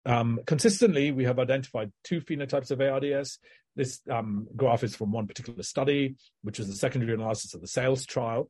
um, 0.05 0.39
consistently, 0.45 1.11
we 1.11 1.23
have 1.25 1.39
identified 1.39 1.91
two 2.03 2.21
phenotypes 2.21 2.71
of 2.71 2.81
ARDS. 2.81 3.39
This 3.75 4.01
um, 4.11 4.47
graph 4.55 4.83
is 4.83 4.95
from 4.95 5.11
one 5.11 5.25
particular 5.25 5.63
study, 5.63 6.15
which 6.43 6.59
was 6.59 6.67
the 6.67 6.75
secondary 6.75 7.13
analysis 7.13 7.53
of 7.53 7.61
the 7.61 7.67
SAILS 7.67 8.05
trial. 8.05 8.49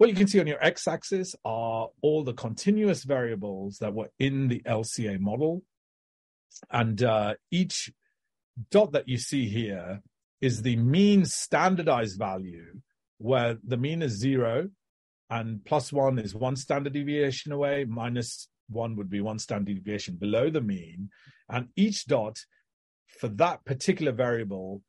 What 0.00 0.08
you 0.08 0.16
can 0.16 0.28
see 0.28 0.40
on 0.40 0.46
your 0.46 0.64
x-axis 0.64 1.36
are 1.44 1.88
all 2.00 2.24
the 2.24 2.32
continuous 2.32 3.04
variables 3.04 3.76
that 3.80 3.92
were 3.92 4.08
in 4.18 4.48
the 4.48 4.60
LCA 4.60 5.20
model. 5.20 5.62
And 6.70 7.02
uh, 7.02 7.34
each 7.50 7.92
dot 8.70 8.92
that 8.92 9.10
you 9.10 9.18
see 9.18 9.46
here 9.46 10.00
is 10.40 10.62
the 10.62 10.76
mean 10.76 11.26
standardized 11.26 12.18
value, 12.18 12.80
where 13.18 13.58
the 13.62 13.76
mean 13.76 14.00
is 14.00 14.12
zero 14.12 14.70
and 15.28 15.62
plus 15.66 15.92
one 15.92 16.18
is 16.18 16.34
one 16.34 16.56
standard 16.56 16.94
deviation 16.94 17.52
away, 17.52 17.84
minus 17.84 18.48
one 18.70 18.96
would 18.96 19.10
be 19.10 19.20
one 19.20 19.38
standard 19.38 19.76
deviation 19.76 20.16
below 20.16 20.48
the 20.48 20.62
mean. 20.62 21.10
And 21.50 21.68
each 21.76 22.06
dot 22.06 22.38
for 23.18 23.28
that 23.28 23.66
particular 23.66 24.12
variable 24.12 24.80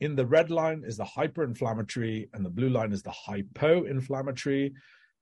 in 0.00 0.16
the 0.16 0.26
red 0.26 0.50
line 0.50 0.82
is 0.84 0.96
the 0.96 1.04
hyperinflammatory 1.04 2.28
and 2.32 2.44
the 2.44 2.50
blue 2.50 2.70
line 2.70 2.92
is 2.92 3.02
the 3.02 3.14
hypoinflammatory. 3.28 4.72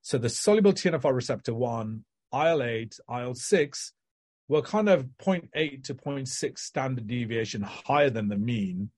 So 0.02 0.18
the 0.18 0.28
soluble 0.28 0.73
TNFR 0.73 1.12
receptor 1.12 1.52
1, 1.54 2.04
IL 2.32 2.62
8, 2.62 3.00
IL 3.11 3.35
6 3.35 3.92
were 4.49 4.62
kind 4.62 4.88
of 4.88 5.08
0.8 5.20 5.85
to 5.85 5.94
0.6 5.94 6.58
standard 6.58 7.06
deviation 7.06 7.62
higher 7.62 8.11
than 8.11 8.28
the 8.28 8.37
mean 8.37 8.90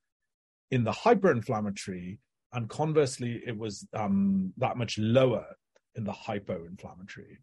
in 0.71 0.85
the 0.85 0.93
hyperinflammatory. 0.93 2.19
And 2.53 2.69
conversely, 2.69 3.43
it 3.47 3.57
was 3.57 3.87
um, 3.95 4.53
that 4.59 4.77
much 4.77 4.99
lower 4.99 5.47
in 5.95 6.05
the 6.05 6.13
hypoinflammatory. 6.13 7.39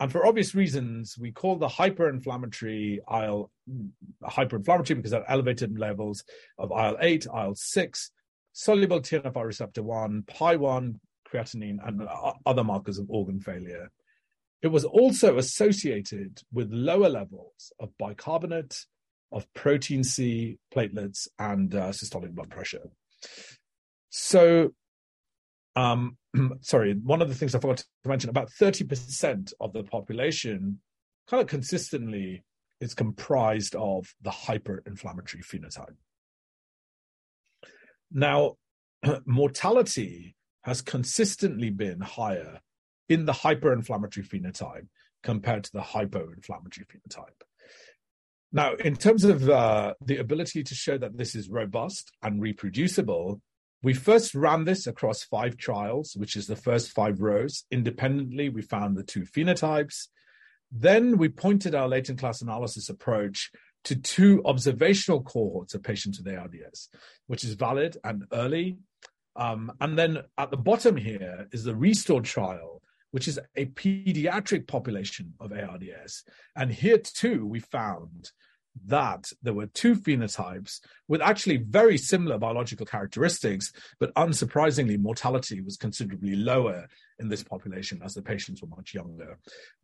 And 0.00 0.10
for 0.10 0.26
obvious 0.26 0.54
reasons, 0.54 1.16
we 1.18 1.30
call 1.30 1.56
the 1.56 1.68
hyperinflammatory 1.68 2.98
IL 3.08 3.50
hyperinflammatory 4.22 4.96
because 4.96 5.12
at 5.12 5.24
elevated 5.28 5.78
levels 5.78 6.24
of 6.58 6.72
IL 6.72 6.96
8, 7.00 7.26
IL 7.26 7.54
6, 7.54 8.10
soluble 8.52 9.00
TNFR 9.00 9.46
receptor 9.46 9.82
1, 9.82 10.24
PI1, 10.26 10.98
creatinine, 11.32 11.78
and 11.86 12.08
other 12.44 12.64
markers 12.64 12.98
of 12.98 13.06
organ 13.08 13.40
failure. 13.40 13.90
It 14.62 14.68
was 14.68 14.84
also 14.84 15.38
associated 15.38 16.40
with 16.52 16.72
lower 16.72 17.08
levels 17.08 17.72
of 17.78 17.96
bicarbonate, 17.98 18.86
of 19.30 19.52
protein 19.54 20.02
C, 20.02 20.58
platelets, 20.74 21.28
and 21.38 21.74
uh, 21.74 21.90
systolic 21.90 22.30
blood 22.30 22.50
pressure. 22.50 22.88
So 24.10 24.72
um, 25.76 26.16
sorry, 26.60 26.94
one 26.94 27.22
of 27.22 27.28
the 27.28 27.34
things 27.34 27.54
I 27.54 27.60
forgot 27.60 27.78
to 27.78 28.08
mention 28.08 28.30
about 28.30 28.50
30% 28.50 29.52
of 29.60 29.72
the 29.72 29.82
population 29.82 30.80
kind 31.28 31.40
of 31.40 31.48
consistently 31.48 32.44
is 32.80 32.94
comprised 32.94 33.74
of 33.74 34.14
the 34.22 34.30
hyperinflammatory 34.30 35.44
phenotype. 35.44 35.96
Now, 38.12 38.56
mortality 39.26 40.36
has 40.62 40.82
consistently 40.82 41.70
been 41.70 42.00
higher 42.00 42.60
in 43.08 43.26
the 43.26 43.32
hyperinflammatory 43.32 44.26
phenotype 44.26 44.86
compared 45.22 45.64
to 45.64 45.72
the 45.72 45.80
hypoinflammatory 45.80 46.86
phenotype. 46.86 47.42
Now, 48.52 48.74
in 48.74 48.94
terms 48.96 49.24
of 49.24 49.48
uh, 49.50 49.94
the 50.04 50.18
ability 50.18 50.62
to 50.62 50.74
show 50.74 50.96
that 50.98 51.18
this 51.18 51.34
is 51.34 51.48
robust 51.48 52.12
and 52.22 52.40
reproducible, 52.40 53.40
we 53.84 53.92
first 53.92 54.34
ran 54.34 54.64
this 54.64 54.86
across 54.86 55.22
five 55.22 55.58
trials, 55.58 56.16
which 56.16 56.36
is 56.36 56.46
the 56.46 56.56
first 56.56 56.90
five 56.92 57.20
rows. 57.20 57.66
Independently, 57.70 58.48
we 58.48 58.62
found 58.62 58.96
the 58.96 59.02
two 59.02 59.24
phenotypes. 59.24 60.08
Then 60.72 61.18
we 61.18 61.28
pointed 61.28 61.74
our 61.74 61.86
latent 61.86 62.18
class 62.18 62.40
analysis 62.40 62.88
approach 62.88 63.50
to 63.84 63.94
two 63.94 64.40
observational 64.46 65.22
cohorts 65.22 65.74
of 65.74 65.82
patients 65.82 66.18
with 66.18 66.34
ARDS, 66.34 66.88
which 67.26 67.44
is 67.44 67.52
valid 67.52 67.98
and 68.02 68.24
early. 68.32 68.78
Um, 69.36 69.70
and 69.82 69.98
then 69.98 70.22
at 70.38 70.50
the 70.50 70.56
bottom 70.56 70.96
here 70.96 71.46
is 71.52 71.64
the 71.64 71.76
RESTORE 71.76 72.22
trial, 72.22 72.80
which 73.10 73.28
is 73.28 73.38
a 73.54 73.66
pediatric 73.66 74.66
population 74.66 75.34
of 75.38 75.52
ARDS. 75.52 76.24
And 76.56 76.72
here 76.72 76.96
too, 76.96 77.44
we 77.44 77.60
found 77.60 78.30
that 78.86 79.30
there 79.42 79.54
were 79.54 79.66
two 79.66 79.94
phenotypes 79.94 80.80
with 81.08 81.22
actually 81.22 81.58
very 81.58 81.96
similar 81.96 82.38
biological 82.38 82.86
characteristics, 82.86 83.72
but 84.00 84.14
unsurprisingly, 84.14 84.98
mortality 84.98 85.60
was 85.60 85.76
considerably 85.76 86.34
lower 86.34 86.86
in 87.18 87.28
this 87.28 87.42
population 87.42 88.00
as 88.04 88.14
the 88.14 88.22
patients 88.22 88.60
were 88.60 88.68
much 88.68 88.94
younger. 88.94 89.38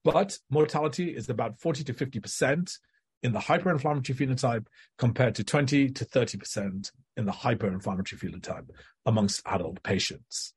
But 0.04 0.38
mortality 0.50 1.14
is 1.16 1.28
about 1.28 1.61
40 1.61 1.85
to 1.85 1.94
50% 1.94 2.78
in 3.23 3.32
the 3.32 3.38
hyperinflammatory 3.38 4.16
phenotype 4.16 4.66
compared 4.99 5.35
to 5.37 5.44
20 5.44 5.90
to 5.90 6.04
30% 6.04 6.90
in 7.16 7.26
the 7.26 7.32
hyperinflammatory 7.32 8.18
phenotype 8.18 8.68
amongst 9.06 9.42
adult 9.47 9.82
patients. 9.82 10.54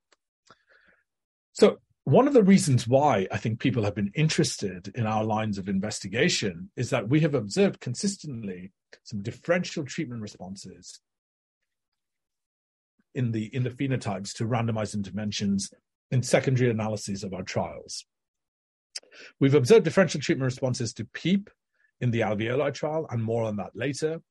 So 1.51 1.77
one 2.05 2.27
of 2.27 2.33
the 2.33 2.43
reasons 2.43 2.87
why 2.87 3.27
I 3.31 3.37
think 3.37 3.59
people 3.59 3.83
have 3.83 3.95
been 3.95 4.11
interested 4.13 4.91
in 4.95 5.05
our 5.05 5.23
lines 5.23 5.57
of 5.57 5.69
investigation 5.69 6.69
is 6.75 6.89
that 6.89 7.07
we 7.07 7.21
have 7.21 7.33
observed 7.33 7.79
consistently 7.79 8.71
some 9.03 9.21
differential 9.21 9.85
treatment 9.85 10.21
responses 10.21 10.99
in 13.15 13.31
the 13.31 13.45
in 13.55 13.63
the 13.63 13.69
phenotypes 13.69 14.33
to 14.33 14.45
randomized 14.45 14.95
interventions 14.95 15.71
in 16.11 16.23
secondary 16.23 16.69
analyses 16.69 17.23
of 17.23 17.33
our 17.33 17.43
trials. 17.43 18.05
We've 19.39 19.55
observed 19.55 19.85
differential 19.85 20.19
treatment 20.19 20.45
responses 20.45 20.93
to 20.95 21.05
PEEP 21.05 21.49
in 22.01 22.11
the 22.11 22.21
alveoli 22.21 22.73
trial, 22.73 23.07
and 23.09 23.23
more 23.23 23.43
on 23.43 23.55
that 23.57 23.71
later. 23.75 24.21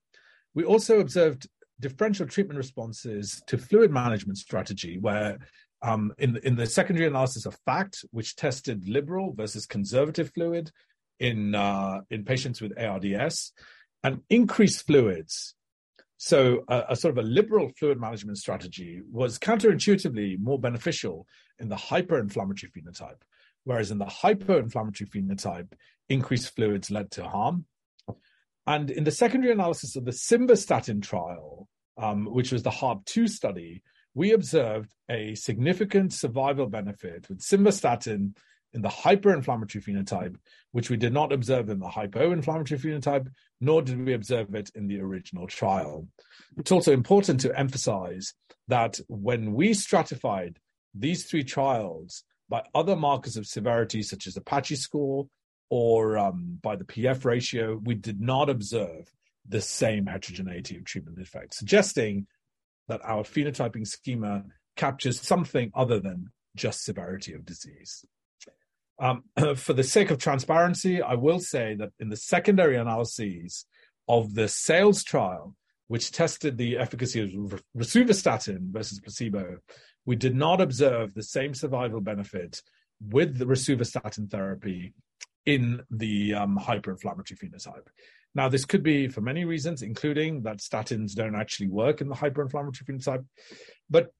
We 0.55 0.65
also 0.65 1.01
observed 1.01 1.49
differential 1.81 2.27
treatment 2.27 2.59
responses 2.59 3.43
to 3.47 3.57
fluid 3.57 3.91
management 3.91 4.39
strategy, 4.39 4.99
where 4.99 5.39
um, 5.83 6.13
in, 6.19 6.39
in 6.45 6.57
the 6.57 6.67
secondary 6.67 7.07
analysis 7.07 7.45
of 7.47 7.59
FACT, 7.67 8.05
which 8.11 8.37
tested 8.37 8.89
liberal 8.89 9.33
versus 9.33 9.67
conservative 9.67 10.31
fluid 10.33 10.71
in, 11.19 11.55
uh, 11.55 12.01
in 12.11 12.25
patients 12.25 12.61
with 12.61 12.79
ARDS, 12.79 13.53
and 14.05 14.21
increased 14.31 14.87
fluids. 14.87 15.55
So, 16.17 16.65
a, 16.69 16.85
a 16.91 16.97
sort 16.97 17.19
of 17.19 17.25
a 17.25 17.29
liberal 17.29 17.71
fluid 17.77 18.01
management 18.01 18.39
strategy 18.39 19.01
was 19.11 19.39
counterintuitively 19.39 20.39
more 20.39 20.59
beneficial 20.59 21.27
in 21.59 21.69
the 21.69 21.77
hyperinflammatory 21.77 22.71
phenotype, 22.71 23.23
whereas 23.65 23.91
in 23.91 23.99
the 23.99 24.07
hyperinflammatory 24.07 25.09
phenotype, 25.09 25.73
increased 26.09 26.55
fluids 26.55 26.91
led 26.91 27.11
to 27.13 27.25
harm. 27.25 27.65
And 28.67 28.91
in 28.91 29.03
the 29.03 29.11
secondary 29.11 29.53
analysis 29.53 29.97
of 29.97 30.05
the 30.05 30.13
simvastatin 30.13 31.03
trial, 31.03 31.69
um, 31.99 32.27
which 32.27 32.53
was 32.53 32.63
the 32.63 32.71
HARP2 32.71 33.29
study, 33.29 33.83
we 34.15 34.33
observed 34.33 34.93
a 35.11 35.35
significant 35.35 36.13
survival 36.13 36.67
benefit 36.67 37.29
with 37.29 37.41
simvastatin 37.41 38.35
in 38.75 38.83
the 38.83 38.89
hyperinflammatory 38.89 39.83
phenotype, 39.85 40.37
which 40.73 40.89
we 40.89 40.97
did 40.97 41.13
not 41.13 41.33
observe 41.33 41.69
in 41.69 41.79
the 41.79 41.89
hypoinflammatory 41.89 42.81
phenotype, 42.81 43.29
nor 43.61 43.83
did 43.83 44.05
we 44.05 44.15
observe 44.15 44.55
it 44.55 44.71
in 44.75 44.87
the 44.87 45.01
original 45.01 45.47
trial. 45.47 46.09
It's 46.57 46.73
also 46.73 46.93
important 46.93 47.41
to 47.41 47.59
emphasize 47.59 48.33
that 48.69 48.99
when 49.09 49.53
we 49.53 49.75
stratified 49.75 50.59
these 50.95 51.25
three 51.25 51.45
trials 51.45 52.25
by 52.49 52.63
other 52.75 52.97
markers 52.97 53.37
of 53.37 53.47
severity, 53.47 54.03
such 54.03 54.27
as 54.27 54.37
Apache 54.37 54.77
score 54.77 55.27
or 55.71 56.19
um, 56.19 56.59
by 56.63 56.77
the 56.77 56.85
PF 56.85 57.25
ratio, 57.25 57.81
we 57.83 57.95
did 57.95 58.21
not 58.21 58.51
observe 58.51 59.13
the 59.49 59.61
same 59.61 60.07
heterogeneity 60.07 60.77
of 60.77 60.85
treatment 60.85 61.19
effect, 61.21 61.55
suggesting 61.55 62.27
that 62.93 63.01
our 63.05 63.23
phenotyping 63.23 63.87
schema 63.87 64.45
captures 64.77 65.19
something 65.19 65.71
other 65.75 65.99
than 65.99 66.31
just 66.55 66.85
severity 66.85 67.33
of 67.33 67.47
disease. 67.47 68.05
Um, 68.99 69.25
for 69.57 69.73
the 69.73 69.83
sake 69.83 70.11
of 70.11 70.19
transparency, 70.19 71.01
I 71.01 71.15
will 71.15 71.41
say 71.41 71.75
that 71.77 71.91
in 71.99 72.11
the 72.11 72.17
secondary 72.17 72.77
analyses 72.77 73.65
of 74.09 74.35
the 74.35 74.47
SAILS 74.47 75.05
trial, 75.05 75.57
which 75.89 76.13
tested 76.13 76.59
the 76.59 76.77
efficacy 76.77 77.23
of 77.23 77.63
rosuvastatin 77.77 78.71
versus 78.71 79.01
placebo, 79.01 79.57
we 80.05 80.17
did 80.17 80.37
not 80.37 80.61
observe 80.61 81.15
the 81.15 81.23
same 81.23 81.55
survival 81.55 82.03
benefit 82.03 82.61
with 83.01 83.39
the 83.39 83.47
rosuvastatin 83.47 84.31
therapy 84.31 84.93
in 85.47 85.83
the 85.91 86.35
um, 86.35 86.59
hyperinflammatory 86.59 87.39
phenotype. 87.39 87.89
Now, 88.35 88.49
this 88.49 88.65
could 88.65 88.83
be 88.83 89.09
for 89.09 89.21
many 89.21 89.45
reasons, 89.45 89.83
including 89.83 90.43
that 90.43 90.59
statins 90.59 91.15
don't 91.15 91.35
actually 91.35 91.69
work 91.69 92.01
in 92.01 92.09
the 92.09 92.15
hyperinflammatory 92.15 92.85
phenotype. 92.85 93.25
But 93.91 94.13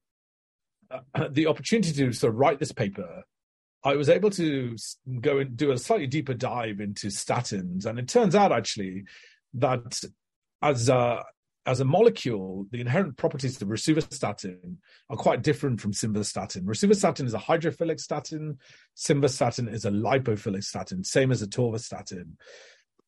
uh, 0.91 1.27
the 1.31 1.47
opportunity 1.47 1.91
to 1.93 2.13
sort 2.13 2.33
of 2.33 2.39
write 2.39 2.59
this 2.59 2.71
paper, 2.71 3.23
I 3.83 3.95
was 3.95 4.09
able 4.09 4.29
to 4.31 4.77
go 5.19 5.39
and 5.39 5.57
do 5.57 5.71
a 5.71 5.77
slightly 5.77 6.07
deeper 6.07 6.33
dive 6.33 6.79
into 6.79 7.07
statins, 7.07 7.85
and 7.85 7.99
it 7.99 8.07
turns 8.07 8.35
out 8.35 8.51
actually 8.51 9.05
that 9.55 10.01
as 10.61 10.89
a 10.89 11.23
as 11.65 11.79
a 11.79 11.85
molecule, 11.85 12.65
the 12.71 12.81
inherent 12.81 13.15
properties 13.15 13.61
of 13.61 13.69
rosuvastatin 13.69 14.75
are 15.09 15.15
quite 15.15 15.41
different 15.41 15.79
from 15.79 15.93
simvastatin. 15.93 16.63
Rosuvastatin 16.63 17.25
is 17.25 17.33
a 17.33 17.39
hydrophilic 17.39 18.01
statin. 18.01 18.57
Simvastatin 18.97 19.71
is 19.73 19.85
a 19.85 19.89
lipophilic 19.89 20.63
statin, 20.63 21.05
same 21.05 21.31
as 21.31 21.41
atorvastatin. 21.41 22.33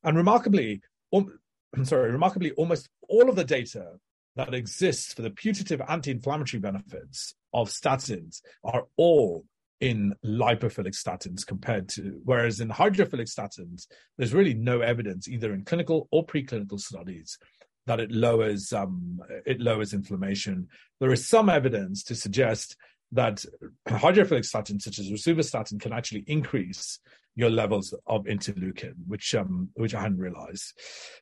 And 0.05 0.15
remarkably, 0.15 0.81
um, 1.13 1.39
I'm 1.75 1.85
sorry, 1.85 2.11
remarkably, 2.11 2.51
almost 2.51 2.89
all 3.07 3.29
of 3.29 3.35
the 3.35 3.43
data 3.43 3.93
that 4.35 4.53
exists 4.53 5.13
for 5.13 5.21
the 5.21 5.29
putative 5.29 5.81
anti-inflammatory 5.87 6.59
benefits 6.59 7.33
of 7.53 7.69
statins 7.69 8.41
are 8.63 8.83
all 8.97 9.45
in 9.81 10.13
lipophilic 10.25 10.95
statins 10.95 11.45
compared 11.45 11.89
to 11.89 12.21
whereas 12.23 12.61
in 12.61 12.69
hydrophilic 12.69 13.29
statins 13.29 13.87
there's 14.17 14.33
really 14.33 14.53
no 14.53 14.79
evidence 14.79 15.27
either 15.27 15.53
in 15.53 15.65
clinical 15.65 16.07
or 16.11 16.25
preclinical 16.25 16.79
studies 16.79 17.37
that 17.85 17.99
it 17.99 18.11
lowers 18.11 18.73
um, 18.73 19.19
it 19.45 19.59
lowers 19.61 19.93
inflammation. 19.93 20.67
There 20.99 21.13
is 21.13 21.27
some 21.27 21.49
evidence 21.49 22.03
to 22.05 22.15
suggest 22.15 22.75
that 23.11 23.45
hydrophilic 23.87 24.49
statins, 24.49 24.81
such 24.81 24.99
as 24.99 25.11
rosuvastatin, 25.11 25.79
can 25.79 25.93
actually 25.93 26.23
increase 26.27 26.99
your 27.35 27.49
levels 27.49 27.93
of 28.07 28.25
interleukin, 28.25 28.93
which 29.07 29.35
um, 29.35 29.69
which 29.75 29.93
I 29.93 30.01
hadn't 30.01 30.19
realized. 30.19 30.73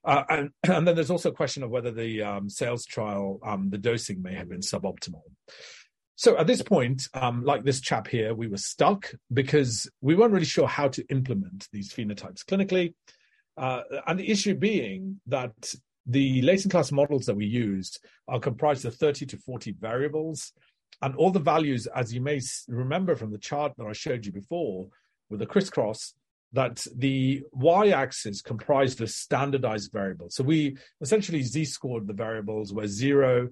Uh, 0.06 0.24
and 0.30 0.50
and 0.64 0.88
then 0.88 0.96
there's 0.96 1.10
also 1.10 1.30
a 1.30 1.34
question 1.34 1.64
of 1.64 1.70
whether 1.70 1.92
the 1.92 2.22
um, 2.22 2.50
SAILS 2.50 2.86
trial, 2.86 3.40
um, 3.46 3.70
the 3.70 3.78
dosing 3.78 4.22
may 4.22 4.34
have 4.34 4.50
been 4.50 4.62
suboptimal. 4.62 5.24
So 6.16 6.38
at 6.38 6.48
this 6.48 6.62
point, 6.62 7.08
um, 7.16 7.44
like 7.44 7.64
this 7.64 7.82
chap 7.82 8.08
here, 8.08 8.36
we 8.36 8.48
were 8.48 8.58
stuck 8.58 9.12
because 9.34 9.90
we 10.02 10.16
weren't 10.16 10.34
really 10.34 10.46
sure 10.46 10.68
how 10.68 10.88
to 10.90 11.04
implement 11.10 11.68
these 11.74 11.92
phenotypes 11.92 12.46
clinically. 12.46 12.94
Uh, 13.58 13.82
and 14.08 14.20
the 14.20 14.30
issue 14.30 14.54
being 14.54 15.20
that 15.28 15.74
the 16.06 16.42
latent 16.44 16.72
class 16.72 16.92
models 16.92 17.26
that 17.26 17.36
we 17.36 17.46
used 17.46 18.00
are 18.28 18.40
comprised 18.40 18.86
of 18.86 18.96
30 18.96 19.26
to 19.28 19.38
40 19.38 19.76
variables. 19.80 20.54
And 21.02 21.16
all 21.16 21.32
the 21.32 21.40
values, 21.40 21.88
as 21.88 22.14
you 22.14 22.22
may 22.22 22.40
remember 22.68 23.16
from 23.16 23.32
the 23.32 23.38
chart 23.38 23.74
that 23.78 23.88
I 23.88 23.94
showed 23.94 24.26
you 24.26 24.32
before 24.32 24.88
with 25.34 25.42
the 25.42 25.46
crisscross, 25.46 26.14
that 26.54 26.86
the 26.96 27.44
y-axis 27.52 28.42
comprised 28.42 29.02
of 29.02 29.10
standardized 29.10 29.92
variables. 29.92 30.36
So 30.36 30.44
we 30.44 30.78
essentially 31.02 31.42
z-scored 31.42 32.08
the 32.08 32.14
variables 32.14 32.72
where 32.72 32.88
zero 32.88 33.50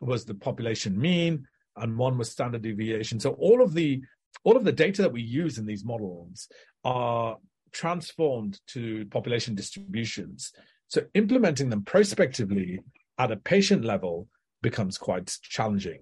was 0.00 0.24
the 0.24 0.34
population 0.34 0.98
mean 0.98 1.46
and 1.76 1.98
one 1.98 2.18
was 2.18 2.30
standard 2.30 2.62
deviation. 2.62 3.20
So 3.20 3.32
all 3.32 3.62
of 3.62 3.74
the 3.74 4.02
all 4.44 4.56
of 4.56 4.64
the 4.64 4.72
data 4.72 5.02
that 5.02 5.12
we 5.12 5.22
use 5.22 5.58
in 5.58 5.66
these 5.66 5.84
models 5.84 6.48
are 6.84 7.36
transformed 7.72 8.60
to 8.68 9.04
population 9.06 9.54
distributions 9.54 10.52
so 10.88 11.02
implementing 11.14 11.68
them 11.68 11.84
prospectively 11.84 12.80
at 13.18 13.30
a 13.30 13.36
patient 13.36 13.84
level 13.84 14.26
becomes 14.62 14.98
quite 14.98 15.36
challenging. 15.42 16.00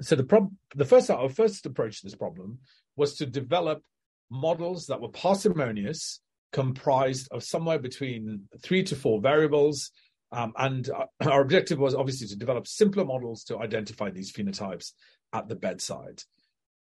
So 0.00 0.16
the 0.16 0.24
prob- 0.24 0.54
the 0.74 0.84
first 0.84 1.10
our 1.10 1.28
first 1.28 1.66
approach 1.66 2.00
to 2.00 2.06
this 2.06 2.16
problem 2.16 2.58
was 2.96 3.16
to 3.16 3.26
develop 3.26 3.82
models 4.30 4.86
that 4.86 5.00
were 5.00 5.08
parsimonious, 5.08 6.20
comprised 6.52 7.28
of 7.30 7.42
somewhere 7.42 7.78
between 7.78 8.48
three 8.62 8.82
to 8.84 8.96
four 8.96 9.20
variables. 9.20 9.90
Um, 10.32 10.52
and 10.56 10.88
our 11.20 11.40
objective 11.40 11.78
was 11.78 11.94
obviously 11.94 12.26
to 12.28 12.36
develop 12.36 12.66
simpler 12.66 13.04
models 13.04 13.44
to 13.44 13.58
identify 13.58 14.10
these 14.10 14.32
phenotypes 14.32 14.92
at 15.32 15.48
the 15.48 15.56
bedside. 15.56 16.22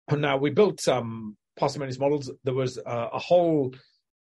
And 0.08 0.22
now 0.22 0.36
we 0.36 0.50
built 0.50 0.86
um, 0.88 1.36
parsimonious 1.56 1.98
models. 1.98 2.30
There 2.44 2.54
was 2.54 2.78
uh, 2.78 3.08
a 3.12 3.18
whole 3.18 3.74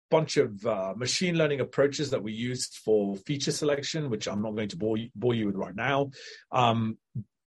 bunch 0.10 0.38
of 0.38 0.66
uh, 0.66 0.94
machine 0.96 1.38
learning 1.38 1.60
approaches 1.60 2.12
that 2.12 2.24
we 2.24 2.32
used 2.32 2.80
for 2.86 3.16
feature 3.18 3.52
selection, 3.52 4.10
which 4.10 4.28
I'm 4.28 4.42
not 4.42 4.56
going 4.56 4.70
to 4.70 4.78
bore 4.78 4.98
you, 4.98 5.10
bore 5.16 5.34
you 5.34 5.48
with 5.48 5.56
right 5.56 5.76
now. 5.76 6.12
Um, 6.52 6.98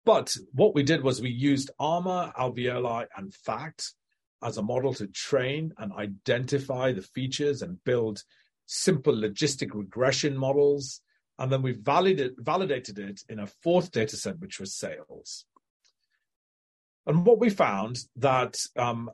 but 0.04 0.34
what 0.52 0.74
we 0.74 0.82
did 0.82 1.02
was 1.02 1.20
we 1.20 1.30
used 1.30 1.70
ARMA, 1.78 2.32
alveoli, 2.38 3.06
and 3.16 3.32
FACT 3.32 3.94
as 4.42 4.56
a 4.56 4.62
model 4.62 4.94
to 4.94 5.06
train 5.08 5.72
and 5.78 5.92
identify 5.92 6.92
the 6.92 7.02
features 7.02 7.62
and 7.62 7.82
build 7.84 8.22
simple 8.66 9.14
logistic 9.14 9.74
regression 9.74 10.36
models. 10.36 11.00
And 11.38 11.50
then 11.50 11.62
we 11.62 11.72
validated, 11.72 12.98
it 12.98 13.20
in 13.28 13.38
a 13.38 13.46
fourth 13.46 13.90
data 13.90 14.16
set, 14.16 14.38
which 14.38 14.60
was 14.60 14.74
SAILS. 14.74 15.46
And 17.06 17.24
what 17.24 17.38
we 17.38 17.50
found 17.50 17.98
that 18.16 18.58
um, 18.76 19.10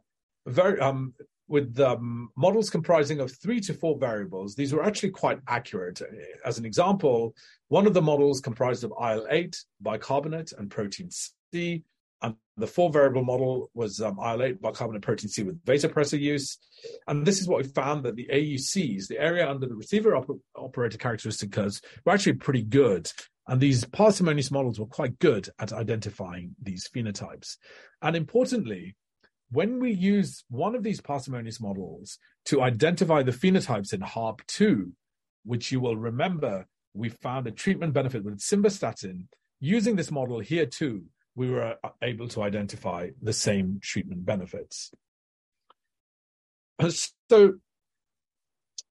very 0.46 0.80
um, 0.80 1.14
with 1.48 1.78
um, 1.78 2.30
models 2.36 2.70
comprising 2.70 3.20
of 3.20 3.32
three 3.40 3.60
to 3.60 3.74
four 3.74 3.96
variables, 3.98 4.54
these 4.54 4.72
were 4.72 4.84
actually 4.84 5.10
quite 5.10 5.38
accurate. 5.46 6.02
As 6.44 6.58
an 6.58 6.64
example, 6.64 7.34
one 7.68 7.86
of 7.86 7.94
the 7.94 8.02
models 8.02 8.40
comprised 8.40 8.82
of 8.84 8.90
IL-8, 8.90 9.56
bicarbonate, 9.80 10.52
and 10.52 10.70
protein 10.70 11.10
C. 11.10 11.84
And 12.22 12.34
the 12.56 12.66
four 12.66 12.90
variable 12.90 13.24
model 13.24 13.70
was 13.74 14.00
um, 14.00 14.18
IL-8, 14.18 14.60
bicarbonate, 14.60 15.02
protein 15.02 15.28
C 15.28 15.42
with 15.42 15.62
vasopressor 15.64 16.18
use. 16.18 16.58
And 17.06 17.26
this 17.26 17.40
is 17.40 17.48
what 17.48 17.62
we 17.62 17.68
found 17.68 18.04
that 18.04 18.16
the 18.16 18.28
AUCs, 18.32 19.08
the 19.08 19.18
area 19.18 19.48
under 19.48 19.66
the 19.66 19.74
receiver 19.74 20.16
op- 20.16 20.40
operator 20.54 20.98
characteristic 20.98 21.52
curves, 21.52 21.82
were 22.04 22.12
actually 22.12 22.34
pretty 22.34 22.62
good. 22.62 23.10
And 23.48 23.60
these 23.60 23.84
parsimonious 23.84 24.50
models 24.50 24.80
were 24.80 24.86
quite 24.86 25.18
good 25.18 25.48
at 25.58 25.72
identifying 25.72 26.56
these 26.60 26.88
phenotypes. 26.88 27.56
And 28.02 28.16
importantly, 28.16 28.96
when 29.50 29.78
we 29.78 29.92
use 29.92 30.44
one 30.48 30.74
of 30.74 30.82
these 30.82 31.00
parsimonious 31.00 31.60
models 31.60 32.18
to 32.46 32.62
identify 32.62 33.22
the 33.22 33.32
phenotypes 33.32 33.92
in 33.92 34.00
HARP2, 34.00 34.90
which 35.44 35.70
you 35.70 35.80
will 35.80 35.96
remember 35.96 36.66
we 36.94 37.08
found 37.08 37.46
a 37.46 37.52
treatment 37.52 37.92
benefit 37.92 38.24
with 38.24 38.40
simvastatin, 38.40 39.26
using 39.60 39.96
this 39.96 40.10
model 40.10 40.40
here 40.40 40.66
too, 40.66 41.04
we 41.36 41.50
were 41.50 41.76
able 42.02 42.26
to 42.28 42.42
identify 42.42 43.10
the 43.22 43.32
same 43.32 43.78
treatment 43.80 44.24
benefits. 44.24 44.90
So 47.30 47.54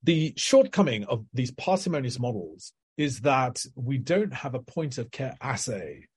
the 0.03 0.33
shortcoming 0.37 1.03
of 1.05 1.25
these 1.33 1.51
parsimonious 1.51 2.19
models 2.19 2.71
is 2.97 3.21
that 3.21 3.65
we 3.75 3.97
don't 3.97 4.33
have 4.33 4.53
a 4.53 4.59
point 4.59 4.97
of 4.97 5.11
care 5.11 5.35
assay 5.41 6.07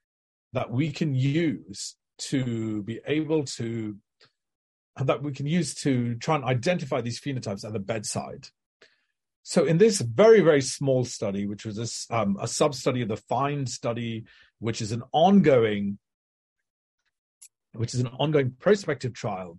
that 0.52 0.70
we 0.70 0.90
can 0.90 1.14
use 1.14 1.96
to 2.18 2.82
be 2.82 3.00
able 3.06 3.44
to 3.44 3.96
that 4.96 5.22
we 5.22 5.32
can 5.32 5.46
use 5.46 5.74
to 5.74 6.16
try 6.16 6.34
and 6.34 6.44
identify 6.44 7.00
these 7.00 7.20
phenotypes 7.20 7.64
at 7.64 7.72
the 7.72 7.78
bedside. 7.78 8.48
So, 9.44 9.64
in 9.64 9.78
this 9.78 10.00
very, 10.00 10.40
very 10.40 10.60
small 10.60 11.04
study, 11.04 11.46
which 11.46 11.64
was 11.64 11.78
a, 12.10 12.14
um, 12.14 12.36
a 12.40 12.48
sub 12.48 12.74
study 12.74 13.02
of 13.02 13.08
the 13.08 13.16
FIND 13.16 13.68
study, 13.68 14.24
which 14.58 14.82
is 14.82 14.92
an 14.92 15.02
ongoing, 15.12 15.98
which 17.72 17.94
is 17.94 18.00
an 18.00 18.08
ongoing 18.18 18.54
prospective 18.58 19.12
trial 19.12 19.58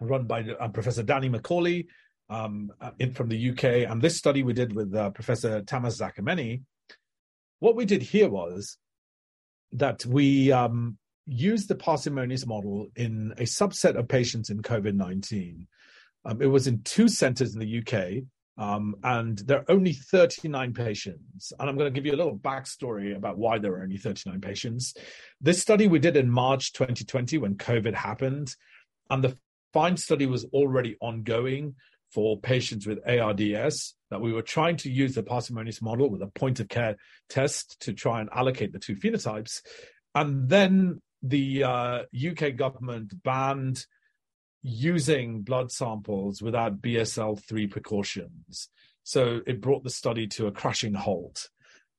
run 0.00 0.24
by 0.24 0.42
uh, 0.42 0.68
Professor 0.68 1.02
Danny 1.02 1.28
McAuley 1.28 1.86
um, 2.30 2.70
uh, 2.80 2.90
in, 2.98 3.14
from 3.14 3.28
the 3.28 3.50
UK, 3.50 3.90
and 3.90 4.00
this 4.00 4.16
study 4.16 4.42
we 4.42 4.52
did 4.52 4.74
with 4.74 4.94
uh, 4.94 5.10
Professor 5.10 5.62
Tamas 5.62 6.00
Szakmany. 6.00 6.62
What 7.58 7.74
we 7.74 7.84
did 7.84 8.02
here 8.02 8.28
was 8.28 8.76
that 9.72 10.04
we 10.06 10.52
um, 10.52 10.98
used 11.26 11.68
the 11.68 11.74
parsimonious 11.74 12.46
model 12.46 12.88
in 12.96 13.32
a 13.38 13.42
subset 13.42 13.96
of 13.96 14.08
patients 14.08 14.50
in 14.50 14.62
COVID 14.62 14.94
19. 14.94 15.66
Um, 16.24 16.42
it 16.42 16.46
was 16.46 16.66
in 16.66 16.82
two 16.82 17.08
centers 17.08 17.54
in 17.54 17.60
the 17.60 17.78
UK, 17.78 18.24
um, 18.58 18.96
and 19.04 19.38
there 19.38 19.58
are 19.58 19.70
only 19.70 19.92
39 19.92 20.74
patients. 20.74 21.52
And 21.58 21.68
I'm 21.68 21.76
going 21.76 21.92
to 21.92 21.94
give 21.94 22.04
you 22.04 22.12
a 22.12 22.18
little 22.18 22.36
backstory 22.36 23.16
about 23.16 23.38
why 23.38 23.58
there 23.58 23.72
are 23.74 23.82
only 23.82 23.96
39 23.96 24.40
patients. 24.40 24.94
This 25.40 25.62
study 25.62 25.86
we 25.86 26.00
did 26.00 26.16
in 26.16 26.28
March 26.28 26.72
2020 26.72 27.38
when 27.38 27.54
COVID 27.54 27.94
happened, 27.94 28.54
and 29.10 29.22
the 29.22 29.36
FIND 29.72 30.00
study 30.00 30.26
was 30.26 30.44
already 30.46 30.96
ongoing 31.00 31.76
for 32.12 32.40
patients 32.40 32.86
with 32.86 32.98
ARDS 33.06 33.94
that 34.10 34.20
we 34.20 34.32
were 34.32 34.42
trying 34.42 34.76
to 34.78 34.90
use 34.90 35.14
the 35.14 35.22
parsimonious 35.22 35.80
model 35.80 36.10
with 36.10 36.22
a 36.22 36.26
point 36.26 36.58
of 36.58 36.68
care 36.68 36.96
test 37.28 37.78
to 37.80 37.92
try 37.92 38.20
and 38.20 38.30
allocate 38.32 38.72
the 38.72 38.78
two 38.78 38.96
phenotypes. 38.96 39.60
And 40.14 40.48
then 40.48 41.00
the 41.22 41.64
uh, 41.64 42.02
UK 42.16 42.56
government 42.56 43.22
banned 43.22 43.84
using 44.62 45.42
blood 45.42 45.70
samples 45.70 46.42
without 46.42 46.80
BSL 46.80 47.42
3 47.42 47.66
precautions. 47.68 48.68
So 49.04 49.40
it 49.46 49.60
brought 49.60 49.84
the 49.84 49.90
study 49.90 50.26
to 50.28 50.46
a 50.46 50.52
crashing 50.52 50.94
halt. 50.94 51.48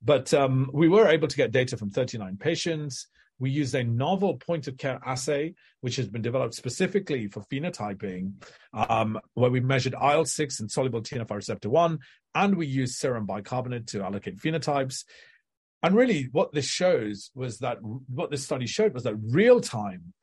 But 0.02 0.34
um, 0.34 0.70
we 0.74 0.88
were 0.88 1.08
able 1.08 1.28
to 1.28 1.38
get 1.38 1.52
data 1.52 1.76
from 1.76 1.90
39 1.90 2.38
patients. 2.38 3.08
We 3.40 3.50
used 3.50 3.74
a 3.74 3.84
novel 3.84 4.38
point 4.38 4.68
of 4.68 4.78
care 4.78 5.00
assay, 5.06 5.56
which 5.82 5.96
has 5.96 6.10
been 6.10 6.22
developed 6.22 6.56
specifically 6.56 7.28
for 7.28 7.42
phenotyping, 7.52 8.34
um, 8.74 9.18
where 9.34 9.50
we 9.50 9.62
measured 9.62 9.96
IL 10.02 10.26
6 10.26 10.60
and 10.60 10.70
soluble 10.70 11.02
TNF 11.02 11.32
receptor 11.32 11.70
1, 11.70 12.00
and 12.36 12.56
we 12.56 12.68
used 12.68 12.96
serum 12.96 13.26
bicarbonate 13.26 13.88
to 13.88 14.04
allocate 14.04 14.38
phenotypes. 14.38 15.06
And 15.82 15.96
really, 15.96 16.28
what 16.34 16.52
this 16.54 16.68
shows 16.68 17.32
was 17.34 17.60
that 17.60 17.78
what 17.82 18.30
this 18.30 18.44
study 18.44 18.68
showed 18.68 18.94
was 18.94 19.04
that 19.04 19.16
real 19.16 19.62
time 19.62 20.14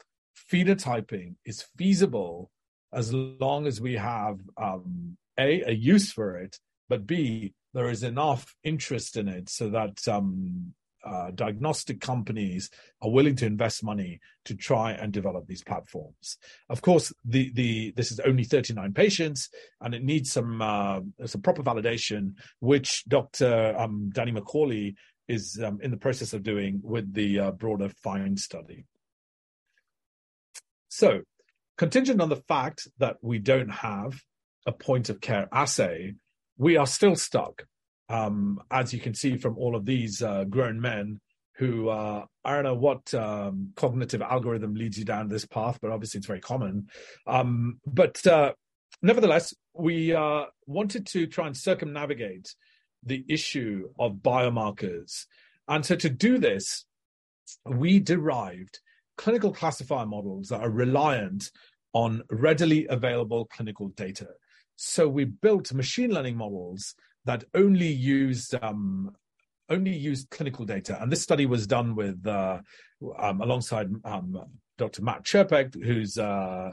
phenotyping 0.51 1.35
is 1.45 1.65
feasible 1.77 2.51
as 2.93 3.13
long 3.13 3.67
as 3.67 3.81
we 3.81 3.95
have 3.95 4.39
um, 4.57 5.17
a 5.39 5.63
a 5.71 5.73
use 5.73 6.13
for 6.13 6.37
it, 6.37 6.59
but 6.89 7.07
b 7.07 7.53
there 7.75 7.91
is 7.91 8.03
enough 8.03 8.55
interest 8.65 9.19
in 9.19 9.29
it 9.29 9.51
so 9.51 9.69
that 9.69 10.09
um, 10.09 10.73
uh, 11.07 11.31
diagnostic 11.33 12.01
companies 12.01 12.71
are 13.01 13.11
willing 13.11 13.37
to 13.37 13.47
invest 13.47 13.85
money 13.85 14.19
to 14.45 14.57
try 14.57 14.93
and 14.93 15.13
develop 15.13 15.47
these 15.47 15.63
platforms. 15.63 16.39
Of 16.69 16.83
course, 16.83 17.13
the 17.25 17.53
the 17.53 17.93
this 17.97 18.11
is 18.11 18.19
only 18.21 18.45
39 18.45 18.93
patients, 18.93 19.49
and 19.81 19.95
it 19.95 20.03
needs 20.03 20.33
some 20.33 20.61
uh, 20.61 21.01
some 21.27 21.43
proper 21.43 21.63
validation, 21.63 22.33
which 22.61 23.05
Dr. 23.07 23.75
Um, 23.79 24.11
Danny 24.13 24.33
McAuley 24.33 24.95
is 25.29 25.61
um, 25.65 25.79
in 25.83 25.91
the 25.91 25.97
process 25.97 26.33
of 26.33 26.43
doing 26.43 26.81
with 26.83 27.13
the 27.13 27.39
uh, 27.39 27.51
broader 27.53 27.89
FIND 28.03 28.41
study. 28.41 28.87
So, 30.97 31.21
contingent 31.77 32.23
on 32.23 32.31
the 32.31 32.43
fact 32.49 32.89
that 32.97 33.19
we 33.21 33.39
don't 33.39 33.69
have 33.69 34.19
a 34.65 34.73
point 34.73 35.11
of 35.11 35.21
care 35.21 35.47
assay, 35.53 36.15
we 36.57 36.79
are 36.79 36.87
still 36.87 37.17
stuck. 37.17 37.67
Um, 38.09 38.63
as 38.71 38.95
you 38.95 39.01
can 39.01 39.13
see 39.13 39.37
from 39.37 39.59
all 39.59 39.77
of 39.77 39.85
these 39.85 40.23
uh, 40.23 40.45
grown 40.45 40.81
men 40.81 41.21
who 41.57 41.91
uh, 41.91 42.25
I 42.43 42.55
don't 42.55 42.65
know 42.65 42.77
what 42.77 43.13
um, 43.13 43.73
cognitive 43.77 44.23
algorithm 44.23 44.75
leads 44.75 44.99
you 44.99 45.05
down 45.05 45.29
this 45.29 45.45
path, 45.45 45.79
but 45.83 45.91
obviously 45.91 46.17
it's 46.17 46.27
very 46.27 46.41
common. 46.41 46.87
Um, 47.27 47.79
but 47.85 48.27
uh, 48.27 48.55
nevertheless, 49.03 49.53
we 49.75 50.15
uh, 50.15 50.45
wanted 50.67 51.07
to 51.09 51.27
try 51.27 51.47
and 51.47 51.55
circumnavigate 51.55 52.55
the 53.03 53.23
issue 53.29 53.91
of 53.99 54.23
biomarkers. 54.23 55.27
And 55.69 55.85
so 55.85 55.95
to 55.97 56.09
do 56.09 56.39
this, 56.39 56.87
we 57.67 58.01
derived 58.01 58.81
clinical 59.17 59.53
classifier 59.53 60.07
models 60.07 60.49
that 60.49 60.61
are 60.61 60.71
reliant 60.71 61.51
on 61.93 62.23
readily 62.31 62.87
available 62.89 63.47
clinical 63.47 63.89
data. 63.89 64.29
So 64.77 65.09
we 65.09 65.25
built 65.25 65.73
machine 65.73 66.11
learning 66.11 66.37
models 66.37 66.95
that 67.25 67.45
only 67.55 67.89
used 67.89 68.55
um, 68.63 69.17
only 69.69 69.97
used 69.97 70.31
clinical 70.31 70.65
data, 70.65 71.01
and 71.01 71.11
this 71.11 71.23
study 71.23 71.47
was 71.47 71.67
done 71.67 71.97
with 71.97 72.25
uh, 72.27 72.61
um, 73.19 73.41
alongside 73.41 73.89
um, 74.05 74.39
Dr. 74.79 75.03
Matt 75.03 75.25
Churpek, 75.25 75.83
who's 75.83 76.19
uh, 76.19 76.71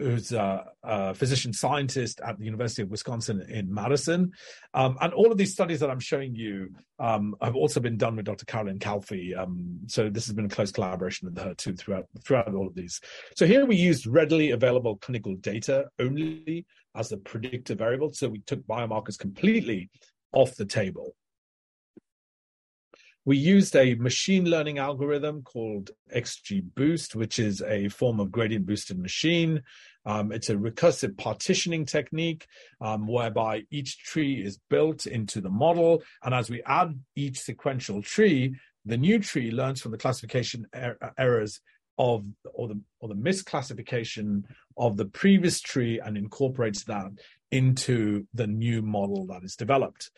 who's 0.00 0.32
a, 0.32 0.64
a, 0.82 1.14
physician 1.14 1.52
scientist 1.52 2.20
at 2.24 2.38
the 2.38 2.44
University 2.44 2.82
of 2.82 2.90
Wisconsin 2.90 3.44
in 3.48 3.72
Madison. 3.72 4.32
Um, 4.74 4.96
and 5.00 5.12
all 5.12 5.30
of 5.30 5.38
these 5.38 5.52
studies 5.52 5.80
that 5.80 5.90
I'm 5.90 6.00
showing 6.00 6.34
you 6.34 6.70
um, 6.98 7.36
have 7.42 7.56
also 7.56 7.80
been 7.80 7.96
done 7.96 8.16
with 8.16 8.26
Dr. 8.26 8.46
Carolyn 8.46 8.78
Calfee. 8.78 9.36
Um, 9.36 9.80
so 9.86 10.08
this 10.08 10.26
has 10.26 10.34
been 10.34 10.46
a 10.46 10.48
close 10.48 10.72
collaboration 10.72 11.28
with 11.28 11.42
her 11.42 11.54
too 11.54 11.74
throughout 11.74 12.06
throughout 12.24 12.54
all 12.54 12.66
of 12.66 12.74
these. 12.74 13.00
So 13.36 13.46
here 13.46 13.66
we 13.66 13.76
used 13.76 14.06
readily 14.06 14.50
available 14.50 14.96
clinical 14.96 15.34
data 15.36 15.86
only 15.98 16.66
as 16.94 17.12
a 17.12 17.16
predictor 17.16 17.74
variable. 17.74 18.12
So 18.12 18.28
we 18.28 18.40
took 18.40 18.66
biomarkers 18.66 19.18
completely 19.18 19.90
off 20.32 20.54
the 20.56 20.64
table. 20.64 21.14
We 23.26 23.36
used 23.36 23.76
a 23.76 23.94
machine 23.96 24.46
learning 24.46 24.78
algorithm 24.78 25.42
called 25.42 25.90
XGBoost, 26.14 27.14
which 27.14 27.38
is 27.38 27.60
a 27.62 27.88
form 27.88 28.18
of 28.18 28.32
gradient 28.32 28.66
boosted 28.66 28.98
machine. 28.98 29.62
Um, 30.06 30.32
it's 30.32 30.50
a 30.50 30.56
recursive 30.56 31.16
partitioning 31.16 31.84
technique 31.84 32.46
um, 32.80 33.06
whereby 33.06 33.62
each 33.70 34.02
tree 34.02 34.42
is 34.42 34.58
built 34.70 35.06
into 35.06 35.40
the 35.40 35.50
model. 35.50 36.02
And 36.22 36.34
as 36.34 36.50
we 36.50 36.62
add 36.64 36.98
each 37.16 37.38
sequential 37.38 38.02
tree, 38.02 38.56
the 38.84 38.96
new 38.96 39.18
tree 39.18 39.50
learns 39.50 39.80
from 39.80 39.92
the 39.92 39.98
classification 39.98 40.66
er- 40.74 40.98
errors 41.18 41.60
of 41.98 42.24
or 42.54 42.66
the 42.68 42.80
or 43.00 43.08
the 43.08 43.14
misclassification 43.14 44.44
of 44.78 44.96
the 44.96 45.04
previous 45.04 45.60
tree 45.60 46.00
and 46.00 46.16
incorporates 46.16 46.84
that 46.84 47.10
into 47.50 48.26
the 48.32 48.46
new 48.46 48.80
model 48.80 49.26
that 49.26 49.44
is 49.44 49.54
developed. 49.54 50.10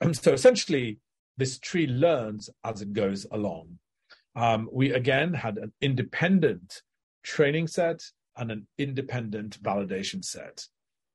And 0.00 0.16
so 0.16 0.32
essentially, 0.32 0.98
this 1.36 1.58
tree 1.58 1.86
learns 1.86 2.48
as 2.64 2.80
it 2.80 2.94
goes 2.94 3.26
along. 3.30 3.78
Um, 4.34 4.68
we 4.72 4.92
again 4.92 5.34
had 5.34 5.58
an 5.58 5.72
independent 5.82 6.82
training 7.22 7.66
set 7.66 8.02
and 8.38 8.50
an 8.50 8.66
independent 8.78 9.62
validation 9.62 10.24
set. 10.24 10.66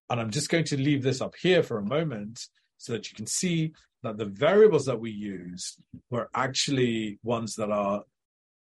And 0.10 0.20
I'm 0.20 0.30
just 0.30 0.50
going 0.50 0.66
to 0.66 0.78
leave 0.78 1.02
this 1.02 1.22
up 1.22 1.34
here 1.42 1.64
for 1.64 1.80
a 1.80 1.86
moment 1.86 2.48
so 2.78 2.94
that 2.94 3.10
you 3.10 3.16
can 3.16 3.26
see 3.26 3.72
that 4.04 4.18
the 4.18 4.26
variables 4.26 4.86
that 4.86 5.00
we 5.00 5.10
used 5.10 5.78
were 6.12 6.30
actually 6.36 7.18
ones 7.24 7.56
that 7.56 7.72
are 7.72 8.04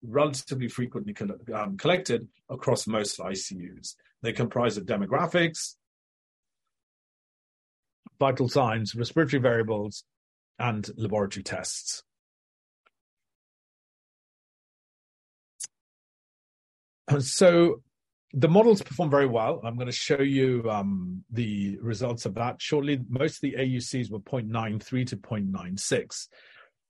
relatively 0.04 0.68
frequently 0.68 1.16
um, 1.54 1.78
collected 1.78 2.28
across 2.50 2.88
most 2.88 3.20
ICUs. 3.20 3.96
They 4.22 4.34
comprise 4.34 4.78
of 4.78 4.86
demographics, 4.86 5.76
vital 8.20 8.48
signs, 8.48 8.94
respiratory 8.94 9.42
variables, 9.42 10.04
and 10.60 10.88
laboratory 10.96 11.44
tests. 11.44 12.04
So 17.20 17.82
the 18.34 18.48
models 18.48 18.82
perform 18.82 19.10
very 19.10 19.28
well. 19.28 19.62
I'm 19.64 19.76
going 19.76 19.88
to 19.88 19.92
show 19.92 20.22
you 20.22 20.70
um, 20.70 21.24
the 21.30 21.78
results 21.82 22.26
of 22.26 22.36
that 22.36 22.62
shortly. 22.62 23.00
Most 23.10 23.36
of 23.36 23.42
the 23.42 23.54
AUCs 23.54 24.10
were 24.10 24.20
0.93 24.20 25.08
to 25.08 25.18
0.96. 25.18 26.28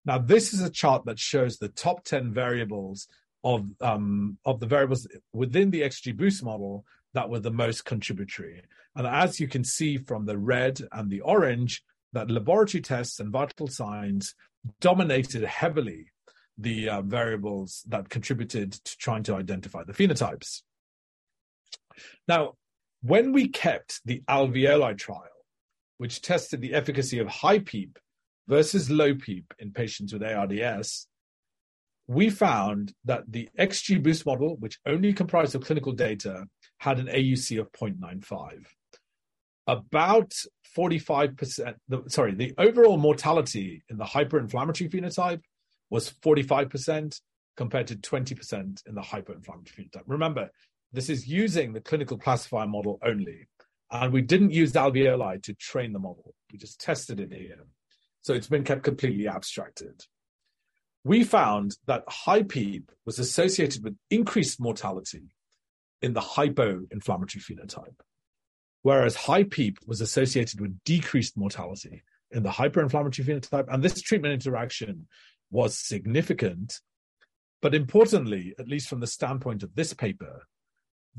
Now, 0.06 0.17
this 0.17 0.54
is 0.54 0.62
a 0.62 0.69
chart 0.69 1.06
that 1.06 1.19
shows 1.19 1.58
the 1.58 1.69
top 1.69 2.04
10 2.04 2.34
variables 2.34 3.08
of 3.43 3.69
um, 3.82 4.38
of 4.45 4.60
the 4.60 4.67
variables 4.67 5.08
within 5.34 5.71
the 5.71 5.82
XGBoost 5.82 6.43
model 6.43 6.86
that 7.13 7.30
were 7.30 7.39
the 7.39 7.51
most 7.51 7.86
contributory. 7.86 8.62
And 8.95 9.08
as 9.08 9.39
you 9.39 9.47
can 9.47 9.63
see 9.63 9.97
from 9.97 10.25
the 10.25 10.38
red 10.38 10.80
and 10.91 11.10
the 11.10 11.21
orange, 11.21 11.84
that 12.13 12.30
laboratory 12.30 12.82
tests 12.82 13.19
and 13.19 13.32
vital 13.32 13.67
signs 13.67 14.36
dominated 14.80 15.43
heavily 15.43 16.08
the 16.58 16.89
uh, 16.89 17.01
variables 17.01 17.84
that 17.88 18.10
contributed 18.10 18.73
to 18.73 18.97
trying 18.97 19.23
to 19.23 19.36
identify 19.36 19.84
the 19.84 19.93
phenotypes. 19.93 20.62
Now, 22.28 22.54
when 23.02 23.34
we 23.34 23.48
kept 23.48 24.02
the 24.06 24.22
alveoli 24.30 24.98
trial, 24.98 25.28
which 25.98 26.22
tested 26.22 26.62
the 26.62 26.74
efficacy 26.74 27.20
of 27.20 27.28
high 27.28 27.60
PEEP 27.60 27.98
versus 28.48 28.90
low 28.90 29.16
PEEP 29.16 29.54
in 29.60 29.72
patients 29.72 30.14
with 30.14 30.24
ARDS, 30.24 31.08
we 32.08 32.30
found 32.30 32.94
that 33.06 33.24
the 33.32 33.50
XGBoost 33.58 34.26
model, 34.26 34.58
which 34.58 34.80
only 34.86 35.14
comprised 35.14 35.56
of 35.56 35.64
clinical 35.64 35.94
data, 35.94 36.46
had 36.80 37.00
an 37.00 37.08
AUC 37.08 37.60
of 37.60 37.72
0.95. 37.72 38.66
About 39.68 40.34
45%, 40.76 41.76
the, 41.88 42.04
sorry, 42.08 42.34
the 42.34 42.54
overall 42.58 42.98
mortality 42.98 43.84
in 43.90 43.98
the 43.98 44.04
hyperinflammatory 44.04 44.90
phenotype 44.90 45.42
was 45.90 46.10
45% 46.10 47.22
compared 47.56 47.88
to 47.88 47.96
20% 47.96 48.88
in 48.88 48.96
the 48.96 49.02
hyperinflammatory 49.02 49.76
phenotype. 49.76 50.04
Remember, 50.08 50.50
this 50.93 51.10
is 51.10 51.27
using 51.27 51.73
the 51.73 51.82
clinical 51.82 52.17
classifier 52.17 52.67
model 52.67 52.99
only. 53.04 53.47
And 53.91 54.13
we 54.13 54.21
didn't 54.21 54.51
use 54.51 54.73
alveoli 54.73 55.43
to 55.43 55.54
train 55.54 55.93
the 55.93 55.99
model. 55.99 56.34
We 56.51 56.58
just 56.58 56.80
tested 56.80 57.19
it 57.19 57.34
here. 57.34 57.65
So 58.21 58.34
it's 58.34 58.47
been 58.47 58.63
kept 58.63 58.84
completely 58.84 59.27
abstracted. 59.27 60.06
We 61.04 61.23
found 61.23 61.77
that 61.88 62.04
high 62.08 62.43
PEEP 62.43 62.91
was 63.06 63.19
associated 63.19 63.84
with 63.84 63.97
increased 64.10 64.60
mortality 64.60 65.36
in 66.01 66.13
the 66.13 66.21
hypoinflammatory 66.21 67.43
phenotype, 67.43 67.99
whereas 68.84 69.15
high 69.15 69.43
PEEP 69.43 69.80
was 69.88 70.01
associated 70.01 70.62
with 70.62 70.77
decreased 70.84 71.38
mortality 71.38 72.04
in 72.32 72.43
the 72.43 72.49
hyperinflammatory 72.49 73.25
phenotype. 73.25 73.65
And 73.67 73.84
this 73.84 74.01
treatment 74.01 74.34
interaction 74.34 75.08
was 75.49 75.77
significant. 75.77 76.80
But 77.62 77.75
importantly, 77.75 78.56
at 78.58 78.67
least 78.67 78.88
from 78.88 78.99
the 78.99 79.08
standpoint 79.08 79.63
of 79.63 79.75
this 79.75 79.93
paper, 79.93 80.47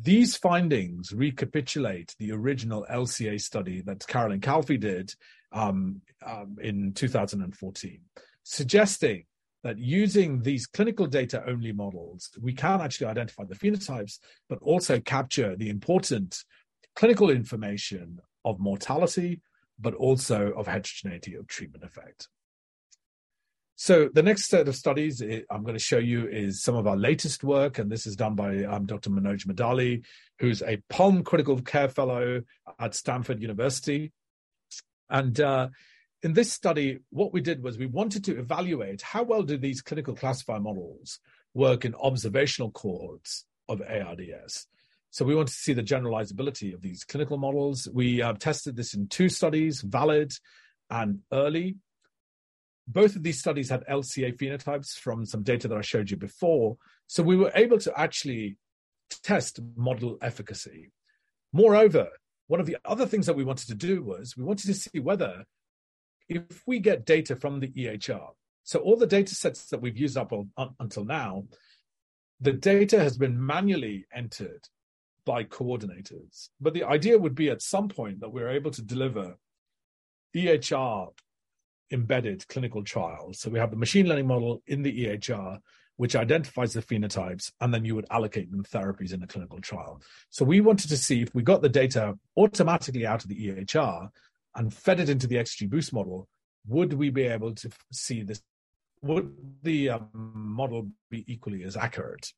these 0.00 0.36
findings 0.36 1.12
recapitulate 1.12 2.14
the 2.18 2.32
original 2.32 2.86
LCA 2.90 3.40
study 3.40 3.82
that 3.82 4.06
Carolyn 4.06 4.40
Calfee 4.40 4.80
did 4.80 5.14
um, 5.52 6.00
um, 6.26 6.56
in 6.62 6.92
2014, 6.92 8.00
suggesting 8.42 9.24
that 9.62 9.78
using 9.78 10.42
these 10.42 10.66
clinical 10.66 11.06
data 11.06 11.44
only 11.46 11.72
models, 11.72 12.30
we 12.40 12.52
can 12.52 12.80
actually 12.80 13.06
identify 13.06 13.44
the 13.44 13.54
phenotypes, 13.54 14.18
but 14.48 14.58
also 14.60 14.98
capture 14.98 15.54
the 15.56 15.68
important 15.68 16.42
clinical 16.96 17.30
information 17.30 18.18
of 18.44 18.58
mortality, 18.58 19.40
but 19.78 19.94
also 19.94 20.52
of 20.56 20.66
heterogeneity 20.66 21.34
of 21.34 21.46
treatment 21.46 21.84
effect. 21.84 22.28
So 23.82 24.08
the 24.14 24.22
next 24.22 24.46
set 24.46 24.68
of 24.68 24.76
studies 24.76 25.20
I'm 25.50 25.64
going 25.64 25.74
to 25.74 25.82
show 25.82 25.98
you 25.98 26.28
is 26.28 26.62
some 26.62 26.76
of 26.76 26.86
our 26.86 26.96
latest 26.96 27.42
work, 27.42 27.80
and 27.80 27.90
this 27.90 28.06
is 28.06 28.14
done 28.14 28.36
by 28.36 28.62
um, 28.62 28.86
Dr. 28.86 29.10
Manoj 29.10 29.44
Maddali, 29.44 30.04
who's 30.38 30.62
a 30.62 30.80
Pulm 30.88 31.24
Critical 31.24 31.60
Care 31.60 31.88
Fellow 31.88 32.42
at 32.78 32.94
Stanford 32.94 33.42
University. 33.42 34.12
And 35.10 35.40
uh, 35.40 35.70
in 36.22 36.32
this 36.32 36.52
study, 36.52 37.00
what 37.10 37.32
we 37.32 37.40
did 37.40 37.60
was 37.60 37.76
we 37.76 37.86
wanted 37.86 38.22
to 38.26 38.38
evaluate 38.38 39.02
how 39.02 39.24
well 39.24 39.42
do 39.42 39.58
these 39.58 39.82
clinical 39.82 40.14
classifier 40.14 40.60
models 40.60 41.18
work 41.52 41.84
in 41.84 41.96
observational 41.96 42.70
cohorts 42.70 43.46
of 43.68 43.82
ARDS. 43.82 44.68
So 45.10 45.24
we 45.24 45.34
wanted 45.34 45.54
to 45.54 45.58
see 45.58 45.72
the 45.72 45.82
generalizability 45.82 46.72
of 46.72 46.82
these 46.82 47.02
clinical 47.02 47.36
models. 47.36 47.88
We 47.92 48.22
uh, 48.22 48.34
tested 48.34 48.76
this 48.76 48.94
in 48.94 49.08
two 49.08 49.28
studies, 49.28 49.82
VALID 49.82 50.34
and 50.88 51.22
EARLI. 51.32 51.74
Both 52.92 53.16
of 53.16 53.22
these 53.22 53.38
studies 53.38 53.70
had 53.70 53.86
LCA 53.86 54.36
phenotypes 54.36 54.94
from 54.94 55.24
some 55.24 55.42
data 55.42 55.68
that 55.68 55.78
I 55.78 55.82
showed 55.82 56.10
you 56.10 56.16
before. 56.16 56.76
So 57.06 57.22
we 57.22 57.36
were 57.36 57.52
able 57.54 57.78
to 57.78 57.98
actually 57.98 58.56
test 59.22 59.60
model 59.76 60.18
efficacy. 60.20 60.90
Moreover, 61.52 62.08
one 62.48 62.60
of 62.60 62.66
the 62.66 62.76
other 62.84 63.06
things 63.06 63.26
that 63.26 63.36
we 63.36 63.44
wanted 63.44 63.68
to 63.68 63.74
do 63.74 64.02
was 64.02 64.36
we 64.36 64.44
wanted 64.44 64.66
to 64.66 64.74
see 64.74 64.98
whether 64.98 65.44
if 66.28 66.62
we 66.66 66.80
get 66.80 67.04
data 67.04 67.36
from 67.36 67.60
the 67.60 67.68
EHR, 67.68 68.30
so 68.64 68.78
all 68.80 68.96
the 68.96 69.06
data 69.06 69.34
sets 69.34 69.66
that 69.66 69.80
we've 69.80 69.98
used 69.98 70.16
up 70.16 70.32
on, 70.32 70.50
on, 70.56 70.74
until 70.78 71.04
now, 71.04 71.44
the 72.40 72.52
data 72.52 72.98
has 72.98 73.16
been 73.16 73.44
manually 73.44 74.06
entered 74.14 74.68
by 75.24 75.44
coordinators. 75.44 76.48
But 76.60 76.74
the 76.74 76.84
idea 76.84 77.18
would 77.18 77.34
be 77.34 77.50
at 77.50 77.62
some 77.62 77.88
point 77.88 78.20
that 78.20 78.32
we're 78.32 78.50
able 78.50 78.70
to 78.72 78.82
deliver 78.82 79.36
EHR 80.34 81.08
embedded 81.92 82.46
clinical 82.48 82.82
trials. 82.82 83.40
So 83.40 83.50
we 83.50 83.58
have 83.58 83.70
the 83.70 83.76
machine 83.76 84.08
learning 84.08 84.26
model 84.26 84.62
in 84.66 84.82
the 84.82 85.06
EHR, 85.06 85.58
which 85.96 86.16
identifies 86.16 86.72
the 86.72 86.82
phenotypes, 86.82 87.52
and 87.60 87.72
then 87.72 87.84
you 87.84 87.94
would 87.94 88.06
allocate 88.10 88.50
them 88.50 88.64
therapies 88.64 89.12
in 89.12 89.22
a 89.22 89.26
clinical 89.26 89.60
trial. 89.60 90.00
So 90.30 90.44
we 90.44 90.60
wanted 90.60 90.88
to 90.88 90.96
see 90.96 91.22
if 91.22 91.34
we 91.34 91.42
got 91.42 91.62
the 91.62 91.68
data 91.68 92.18
automatically 92.36 93.06
out 93.06 93.22
of 93.22 93.28
the 93.28 93.48
EHR 93.48 94.08
and 94.54 94.72
fed 94.72 95.00
it 95.00 95.08
into 95.08 95.26
the 95.26 95.36
XGBoost 95.36 95.92
model, 95.92 96.28
would 96.66 96.92
we 96.92 97.10
be 97.10 97.24
able 97.24 97.54
to 97.54 97.70
see 97.92 98.22
this? 98.22 98.42
Would 99.02 99.34
the 99.62 99.90
um, 99.90 100.10
model 100.14 100.88
be 101.10 101.24
equally 101.26 101.64
as 101.64 101.76
accurate? 101.76 102.32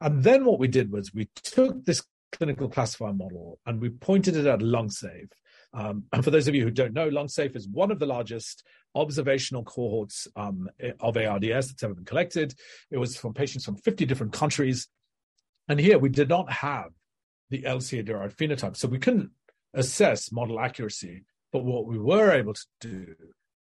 And 0.00 0.22
then 0.22 0.44
what 0.44 0.58
we 0.58 0.68
did 0.68 0.92
was 0.92 1.12
we 1.12 1.28
took 1.34 1.84
this 1.84 2.02
clinical 2.32 2.68
classifier 2.68 3.12
model 3.12 3.58
and 3.66 3.80
we 3.80 3.88
pointed 3.88 4.36
it 4.36 4.46
at 4.46 4.60
LungSafe. 4.60 5.30
Um, 5.74 6.04
and 6.12 6.24
for 6.24 6.30
those 6.30 6.48
of 6.48 6.54
you 6.54 6.62
who 6.62 6.70
don't 6.70 6.94
know, 6.94 7.10
LungSafe 7.10 7.56
is 7.56 7.68
one 7.68 7.90
of 7.90 7.98
the 7.98 8.06
largest 8.06 8.64
observational 8.94 9.64
cohorts 9.64 10.28
um, 10.36 10.68
of 11.00 11.16
ARDS 11.16 11.68
that's 11.68 11.82
ever 11.82 11.94
been 11.94 12.04
collected. 12.04 12.54
It 12.90 12.98
was 12.98 13.16
from 13.16 13.34
patients 13.34 13.64
from 13.64 13.76
50 13.76 14.06
different 14.06 14.32
countries. 14.32 14.88
And 15.68 15.80
here 15.80 15.98
we 15.98 16.08
did 16.08 16.28
not 16.28 16.50
have 16.50 16.90
the 17.50 17.62
LCA 17.62 18.04
derived 18.04 18.38
phenotype. 18.38 18.76
So 18.76 18.88
we 18.88 18.98
couldn't 18.98 19.30
assess 19.74 20.30
model 20.30 20.60
accuracy. 20.60 21.24
But 21.52 21.64
what 21.64 21.86
we 21.86 21.98
were 21.98 22.32
able 22.32 22.54
to 22.54 22.66
do 22.80 23.14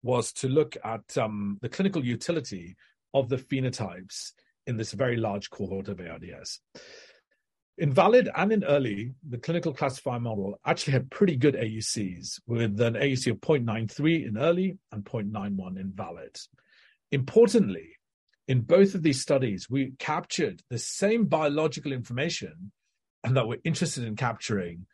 was 0.03 0.31
to 0.33 0.47
look 0.47 0.77
at 0.83 1.17
um, 1.17 1.59
the 1.61 1.69
clinical 1.69 2.03
utility 2.03 2.75
of 3.13 3.29
the 3.29 3.37
phenotypes 3.37 4.31
in 4.65 4.77
this 4.77 4.91
very 4.91 5.17
large 5.17 5.49
cohort 5.49 5.87
of 5.87 5.99
ARDS. 5.99 6.59
In 7.81 7.91
valid 7.91 8.29
and 8.35 8.51
in 8.51 8.63
early, 8.63 9.15
the 9.27 9.39
clinical 9.39 9.73
classifier 9.73 10.19
model 10.19 10.59
actually 10.63 10.93
had 10.93 11.09
pretty 11.09 11.35
good 11.35 11.55
AUCs 11.55 12.39
with 12.45 12.79
an 12.79 12.93
AUC 12.93 13.31
of 13.31 13.41
0.93 13.41 14.27
in 14.27 14.37
early 14.37 14.77
and 14.91 15.03
0.91 15.03 15.79
in 15.79 15.91
valid. 15.91 16.37
Importantly, 17.11 17.97
in 18.47 18.61
both 18.61 18.93
of 18.93 19.01
these 19.01 19.19
studies, 19.19 19.67
we 19.67 19.93
captured 19.97 20.61
the 20.69 20.77
same 20.77 21.25
biological 21.25 21.91
information 21.91 22.71
and 23.23 23.35
that 23.35 23.47
we're 23.47 23.57
interested 23.63 24.03
in 24.03 24.15
capturing 24.15 24.85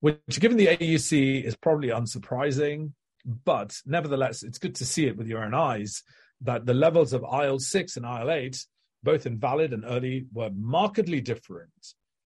which, 0.00 0.40
given 0.40 0.56
the 0.56 0.66
AUC, 0.66 1.44
is 1.44 1.54
probably 1.54 1.90
unsurprising. 1.90 2.94
But 3.24 3.80
nevertheless, 3.86 4.42
it's 4.42 4.58
good 4.58 4.74
to 4.74 4.84
see 4.84 5.06
it 5.06 5.16
with 5.16 5.28
your 5.28 5.44
own 5.44 5.54
eyes 5.54 6.02
that 6.40 6.66
the 6.66 6.74
levels 6.74 7.12
of 7.12 7.22
IL 7.22 7.60
6 7.60 7.96
and 7.96 8.04
IL 8.04 8.28
8, 8.28 8.66
both 9.04 9.24
in 9.24 9.38
valid 9.38 9.72
and 9.72 9.84
early, 9.86 10.26
were 10.32 10.50
markedly 10.52 11.20
different 11.20 11.70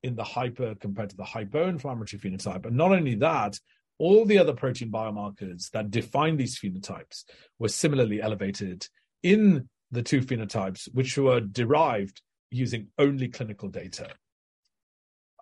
in 0.03 0.15
the 0.15 0.25
hyper 0.25 0.75
compared 0.77 1.11
to 1.11 1.17
the 1.17 1.25
hypo-inflammatory 1.25 2.21
phenotype. 2.21 2.67
And 2.67 2.77
not 2.77 2.93
only 2.93 3.15
that, 3.17 3.59
all 3.99 4.25
the 4.25 4.39
other 4.39 4.53
protein 4.53 4.91
biomarkers 4.91 5.71
that 5.71 5.91
define 5.91 6.37
these 6.37 6.59
phenotypes 6.59 7.25
were 7.59 7.69
similarly 7.69 8.23
elevated 8.23 8.87
in 9.23 9.69
the 9.91 10.03
two 10.03 10.21
phenotypes, 10.21 10.89
which 10.95 11.17
were 11.19 11.41
derived 11.41 12.23
using 12.51 12.89
only 12.99 13.29
clinical 13.29 13.69
data. 13.69 14.09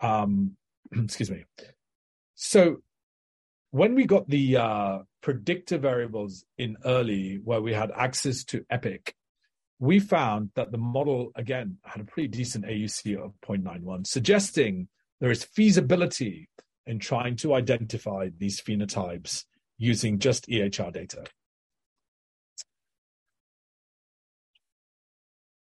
Um, 0.01 0.57
excuse 0.93 1.31
me. 1.31 1.45
So 2.35 2.79
when 3.71 3.95
we 3.95 4.07
got 4.07 4.29
the 4.29 4.57
uh, 4.57 4.99
predictor 5.23 5.79
variables 5.79 6.45
in 6.57 6.77
early, 6.85 7.41
where 7.43 7.61
we 7.61 7.73
had 7.73 7.91
access 7.95 8.45
to 8.45 8.65
Epic, 8.71 9.15
we 9.79 9.99
found 9.99 10.51
that 10.55 10.73
the 10.73 10.79
model 10.79 11.33
again 11.35 11.79
had 11.85 12.01
a 12.01 12.05
pretty 12.05 12.29
decent 12.29 12.65
AUC 12.65 13.17
of 13.23 13.33
0.91, 13.47 14.07
suggesting 14.07 14.89
there 15.21 15.31
is 15.31 15.45
feasibility 15.45 16.49
in 16.87 16.99
trying 16.99 17.37
to 17.37 17.55
identify 17.55 18.29
these 18.39 18.61
phenotypes 18.61 19.45
using 19.79 20.19
just 20.19 20.47
EHR 20.49 20.93
data. 20.93 21.25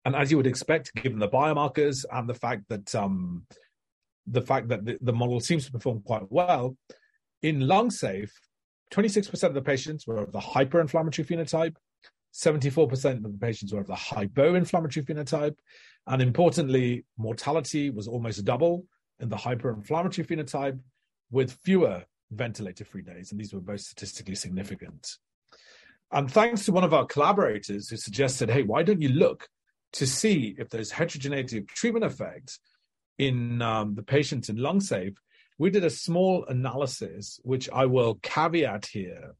And 0.04 0.16
as 0.16 0.30
you 0.32 0.36
would 0.36 0.48
expect, 0.48 0.94
given 0.94 1.20
the 1.20 1.28
biomarkers 1.28 2.04
and 2.10 2.28
the 2.28 2.34
fact 2.34 2.64
that 2.68 2.92
um, 2.94 3.46
the 4.26 4.42
fact 4.42 4.68
that 4.68 4.84
the, 4.84 4.98
the 5.00 5.12
model 5.12 5.40
seems 5.40 5.66
to 5.66 5.72
perform 5.72 6.02
quite 6.02 6.30
well. 6.30 6.76
In 7.42 7.60
LungSafe, 7.60 8.30
26% 8.92 9.42
of 9.44 9.54
the 9.54 9.62
patients 9.62 10.06
were 10.06 10.18
of 10.18 10.32
the 10.32 10.38
hyperinflammatory 10.38 11.26
phenotype, 11.26 11.76
74% 12.32 13.24
of 13.24 13.32
the 13.32 13.38
patients 13.38 13.72
were 13.72 13.80
of 13.80 13.86
the 13.86 13.94
hypoinflammatory 13.94 15.04
phenotype, 15.04 15.56
and 16.06 16.22
importantly, 16.22 17.04
mortality 17.16 17.90
was 17.90 18.08
almost 18.08 18.44
double 18.44 18.86
in 19.20 19.28
the 19.28 19.36
hyperinflammatory 19.36 20.26
phenotype 20.26 20.78
with 21.30 21.52
fewer 21.64 22.04
ventilator 22.30 22.84
free 22.84 23.02
days, 23.02 23.30
and 23.30 23.40
these 23.40 23.52
were 23.52 23.60
both 23.60 23.80
statistically 23.80 24.34
significant. 24.34 25.16
And 26.10 26.30
thanks 26.30 26.64
to 26.64 26.72
one 26.72 26.84
of 26.84 26.94
our 26.94 27.06
collaborators 27.06 27.88
who 27.88 27.96
suggested, 27.96 28.50
hey, 28.50 28.62
why 28.62 28.82
don't 28.82 29.00
you 29.00 29.10
look 29.10 29.48
to 29.94 30.06
see 30.06 30.54
if 30.58 30.68
there's 30.70 30.90
heterogeneity 30.90 31.58
of 31.58 31.66
treatment 31.66 32.04
effect 32.04 32.58
in 33.18 33.62
um, 33.62 33.94
the 33.94 34.02
patients 34.02 34.48
in 34.48 34.56
LungSafe, 34.56 35.16
we 35.58 35.70
did 35.70 35.84
a 35.84 35.90
small 35.90 36.44
analysis, 36.46 37.38
which 37.44 37.68
I 37.70 37.86
will 37.86 38.16
caveat 38.22 38.86
here 38.86 39.34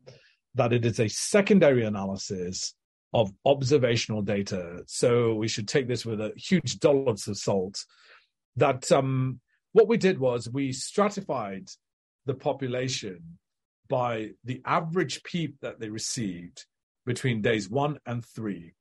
that 0.55 0.73
it 0.73 0.85
is 0.85 1.01
a 1.01 1.09
secondary 1.09 1.85
analysis 1.85 2.75
of 3.15 3.33
observational 3.45 4.23
data. 4.23 4.83
So 4.87 5.35
we 5.35 5.49
should 5.49 5.69
take 5.69 5.87
this 5.87 6.07
with 6.07 6.21
a 6.21 6.33
huge 6.37 6.79
dollops 6.79 7.29
of 7.29 7.37
salt. 7.37 7.85
That 8.57 8.91
um, 8.91 9.41
what 9.73 9.89
we 9.89 9.97
did 9.97 10.19
was 10.19 10.49
we 10.49 10.73
stratified 10.73 11.69
the 12.27 12.35
population 12.35 13.39
by 13.89 14.31
the 14.45 14.63
average 14.65 15.23
PEEP 15.25 15.57
that 15.61 15.81
they 15.81 15.89
received 15.89 16.65
between 17.05 17.43
days 17.43 17.69
one 17.69 17.99
and 18.07 18.25
three. 18.25 18.75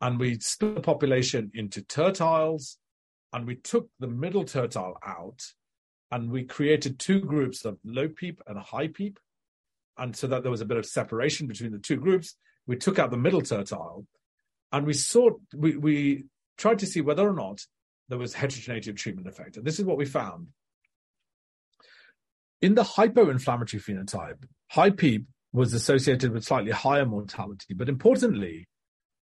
And 0.00 0.18
we 0.18 0.40
split 0.40 0.74
the 0.74 0.80
population 0.80 1.50
into 1.54 1.82
tertiles 1.82 2.76
and 3.32 3.46
we 3.46 3.56
took 3.56 3.88
the 4.00 4.08
middle 4.08 4.44
tertile 4.44 4.96
out 5.06 5.42
and 6.10 6.30
we 6.30 6.44
created 6.44 6.98
two 6.98 7.20
groups 7.20 7.64
of 7.64 7.78
low 7.84 8.08
peep 8.08 8.40
and 8.46 8.58
high 8.58 8.88
peep. 8.88 9.20
And 9.98 10.16
so 10.16 10.26
that 10.28 10.42
there 10.42 10.50
was 10.50 10.62
a 10.62 10.66
bit 10.66 10.78
of 10.78 10.86
separation 10.86 11.46
between 11.46 11.72
the 11.72 11.78
two 11.78 11.96
groups. 11.96 12.34
We 12.66 12.76
took 12.76 12.98
out 12.98 13.10
the 13.10 13.16
middle 13.16 13.42
tertile 13.42 14.06
and 14.72 14.86
we 14.86 14.92
saw, 14.92 15.30
we, 15.56 15.76
we 15.76 16.24
tried 16.56 16.78
to 16.80 16.86
see 16.86 17.00
whether 17.00 17.28
or 17.28 17.34
not 17.34 17.60
there 18.08 18.18
was 18.18 18.34
heterogeneity 18.34 18.90
of 18.90 18.96
treatment 18.96 19.26
effect. 19.26 19.56
And 19.56 19.66
this 19.66 19.78
is 19.78 19.84
what 19.84 19.96
we 19.96 20.04
found. 20.04 20.48
In 22.60 22.74
the 22.74 22.82
hypoinflammatory 22.82 23.82
phenotype, 23.82 24.44
high 24.68 24.90
PEEP 24.90 25.24
was 25.52 25.72
associated 25.72 26.32
with 26.32 26.44
slightly 26.44 26.72
higher 26.72 27.06
mortality, 27.06 27.74
but 27.74 27.88
importantly, 27.88 28.68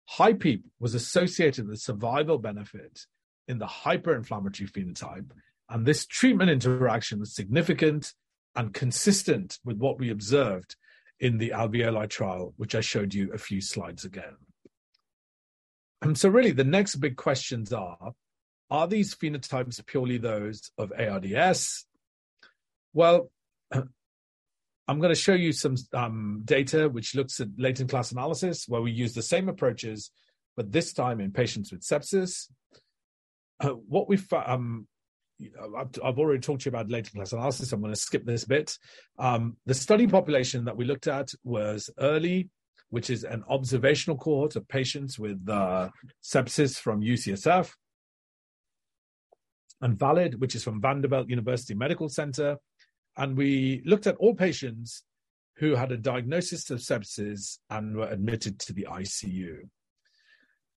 high 0.07 0.33
PEEP 0.33 0.65
was 0.79 0.95
associated 0.95 1.67
with 1.67 1.81
survival 1.81 2.39
benefit 2.39 3.01
in 3.49 3.59
the 3.59 3.67
hyperinflammatory 3.67 4.71
phenotype. 4.71 5.31
And 5.69 5.85
this 5.85 6.07
treatment 6.07 6.51
interaction 6.51 7.19
was 7.19 7.35
significant 7.35 8.13
and 8.55 8.73
consistent 8.73 9.59
with 9.65 9.77
what 9.77 9.99
we 9.99 10.11
observed 10.11 10.77
in 11.21 11.39
the 11.39 11.51
alveoli 11.51 12.09
trial, 12.09 12.53
which 12.57 12.75
I 12.75 12.81
showed 12.81 13.15
you 13.15 13.33
a 13.33 13.39
few 13.39 13.61
slides 13.61 14.05
ago. 14.05 14.35
And 16.03 16.19
so, 16.19 16.29
really, 16.29 16.53
the 16.53 16.65
next 16.65 16.97
big 16.97 17.17
questions 17.17 17.73
are 17.73 18.13
are 18.71 18.89
these 18.89 19.15
phenotypes 19.15 19.85
purely 19.87 20.19
those 20.19 20.71
of 20.77 20.93
ARDS? 20.93 21.87
Well, 22.93 23.31
I'm 23.73 25.01
going 25.01 25.15
to 25.15 25.21
show 25.21 25.35
you 25.35 25.53
some 25.53 25.77
um, 25.93 26.43
data 26.45 26.89
which 26.89 27.15
looks 27.15 27.41
at 27.41 27.49
latent 27.57 27.91
class 27.91 28.13
analysis, 28.13 28.67
where 28.69 28.83
we 28.83 28.93
use 28.93 29.15
the 29.15 29.23
same 29.23 29.49
approaches, 29.49 30.11
but 30.57 30.73
this 30.73 30.93
time 30.93 31.21
in 31.21 31.33
patients 31.33 31.73
with 31.73 31.83
sepsis. 31.83 32.49
Uh, 33.59 33.71
what 33.71 34.09
we 34.09 34.17
found 34.17 34.51
um, 34.51 34.89
I've, 35.77 35.91
I've, 36.03 36.19
already 36.19 36.41
talked 36.41 36.63
to 36.63 36.71
you 36.71 36.71
about 36.71 36.91
latent 36.91 37.15
class 37.15 37.33
analysis. 37.33 37.73
I'm 37.73 37.81
going 37.81 37.93
to 37.93 38.01
skip 38.01 38.25
this 38.25 38.45
bit. 38.45 38.79
Um, 39.19 39.57
the 39.67 39.75
study 39.75 40.07
population 40.07 40.65
that 40.65 40.77
we 40.77 40.85
looked 40.85 41.07
at 41.07 41.31
was 41.45 41.91
EARLI, 41.99 42.49
which 42.91 43.11
is 43.11 43.25
an 43.25 43.45
observational 43.49 44.17
cohort 44.17 44.57
of 44.57 44.67
patients 44.69 45.19
with 45.19 45.47
uh, 45.49 45.91
sepsis 46.23 46.79
from 46.79 47.03
UCSF, 47.03 47.71
and 49.81 49.99
VALID, 49.99 50.41
which 50.41 50.55
is 50.55 50.65
from 50.65 50.81
Vanderbilt 50.81 51.29
University 51.29 51.75
Medical 51.75 52.09
Center. 52.09 52.57
And 53.17 53.37
we 53.37 53.83
looked 53.85 54.07
at 54.07 54.17
all 54.17 54.35
patients 54.35 55.03
who 55.57 55.75
had 55.75 55.93
a 55.93 55.97
diagnosis 55.97 56.71
of 56.71 56.79
sepsis 56.79 57.59
and 57.71 57.97
were 57.97 58.09
admitted 58.09 58.59
to 58.61 58.73
the 58.73 58.87
ICU. 58.91 59.69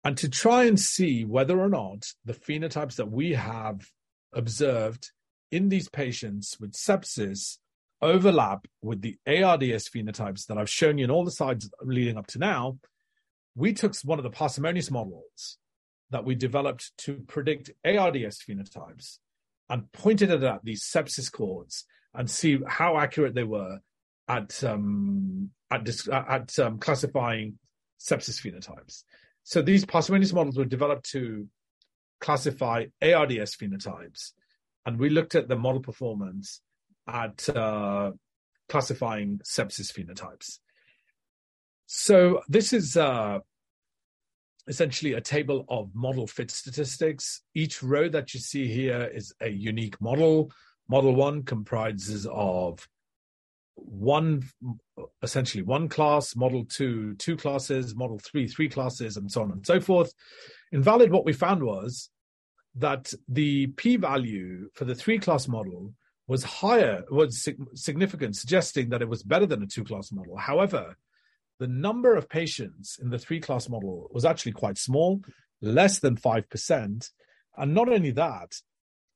And 0.03 0.17
to 0.17 0.29
try 0.29 0.63
and 0.63 0.79
see 0.79 1.25
whether 1.25 1.59
or 1.59 1.69
not 1.69 2.05
the 2.23 2.33
phenotypes 2.33 2.95
that 2.95 3.11
we 3.11 3.33
have 3.33 3.81
observed 4.33 5.11
in 5.51 5.69
these 5.69 5.89
patients 5.89 6.57
with 6.59 6.73
sepsis 6.73 7.57
overlap 8.01 8.65
with 8.81 9.01
the 9.01 9.17
ARDS 9.27 9.89
phenotypes 9.89 10.45
that 10.45 10.57
I've 10.57 10.69
shown 10.69 10.97
you 10.97 11.03
in 11.03 11.11
all 11.11 11.25
the 11.25 11.31
slides 11.31 11.69
leading 11.81 12.17
up 12.17 12.27
to 12.27 12.39
now, 12.39 12.77
we 13.55 13.73
took 13.73 13.95
one 14.03 14.19
of 14.19 14.23
the 14.23 14.29
parsimonious 14.29 14.89
models 14.89 15.57
that 16.11 16.25
we 16.25 16.35
developed 16.35 16.91
to 16.99 17.15
predict 17.27 17.71
ARDS 17.83 18.41
phenotypes 18.47 19.17
and 19.69 19.91
pointed 19.91 20.31
it 20.31 20.43
at 20.43 20.63
these 20.63 20.83
sepsis 20.83 21.31
cohorts 21.31 21.85
and 22.13 22.29
see 22.29 22.59
how 22.67 22.97
accurate 22.97 23.35
they 23.35 23.43
were 23.43 23.79
at 24.27 24.63
um, 24.63 25.51
at, 25.69 25.87
at 26.11 26.59
um, 26.59 26.79
classifying 26.79 27.59
sepsis 27.99 28.41
phenotypes. 28.41 29.03
So 29.43 29.61
these 29.61 29.85
parsimonious 29.85 30.33
models 30.33 30.57
were 30.57 30.65
developed 30.65 31.09
to 31.11 31.47
classify 32.19 32.85
ARDS 33.01 33.55
phenotypes, 33.55 34.31
and 34.85 34.99
we 34.99 35.09
looked 35.09 35.35
at 35.35 35.47
the 35.47 35.55
model 35.55 35.81
performance 35.81 36.61
at 37.07 37.47
uh, 37.49 38.11
classifying 38.67 39.39
sepsis 39.43 39.91
phenotypes. 39.91 40.59
So 41.87 42.41
this 42.47 42.71
is 42.71 42.95
uh, 42.95 43.39
essentially 44.67 45.13
a 45.13 45.21
table 45.21 45.65
of 45.67 45.89
model 45.95 46.27
fit 46.27 46.51
statistics. 46.51 47.41
Each 47.55 47.81
row 47.81 48.07
that 48.09 48.33
you 48.33 48.39
see 48.39 48.67
here 48.67 49.09
is 49.13 49.33
a 49.41 49.49
unique 49.49 49.99
model. 49.99 50.51
Model 50.87 51.15
one 51.15 51.43
comprises 51.43 52.27
of 52.31 52.87
one, 53.75 54.43
essentially 55.23 55.63
one 55.63 55.89
class, 55.89 56.35
model 56.35 56.65
two, 56.65 57.15
two 57.15 57.35
classes, 57.35 57.95
model 57.95 58.19
three, 58.19 58.47
three 58.47 58.69
classes, 58.69 59.17
and 59.17 59.31
so 59.31 59.41
on 59.41 59.51
and 59.51 59.65
so 59.65 59.79
forth. 59.79 60.13
In 60.71 60.83
VALID, 60.83 61.11
what 61.11 61.25
we 61.25 61.33
found 61.33 61.63
was 61.63 62.09
that 62.75 63.13
the 63.27 63.67
p 63.67 63.97
value 63.97 64.69
for 64.73 64.85
the 64.85 64.95
three 64.95 65.19
class 65.19 65.47
model 65.47 65.93
was 66.27 66.43
higher, 66.43 67.03
was 67.09 67.49
significant, 67.73 68.35
suggesting 68.35 68.89
that 68.89 69.01
it 69.01 69.09
was 69.09 69.23
better 69.23 69.47
than 69.47 69.63
a 69.63 69.67
two 69.67 69.83
class 69.83 70.11
model. 70.11 70.37
However, 70.37 70.95
the 71.59 71.67
number 71.67 72.15
of 72.15 72.29
patients 72.29 72.99
in 73.01 73.09
the 73.09 73.17
three 73.17 73.39
class 73.41 73.67
model 73.67 74.07
was 74.11 74.25
actually 74.25 74.51
quite 74.51 74.77
small, 74.77 75.21
less 75.61 75.99
than 75.99 76.15
5%. 76.15 77.09
And 77.57 77.73
not 77.73 77.89
only 77.89 78.11
that, 78.11 78.61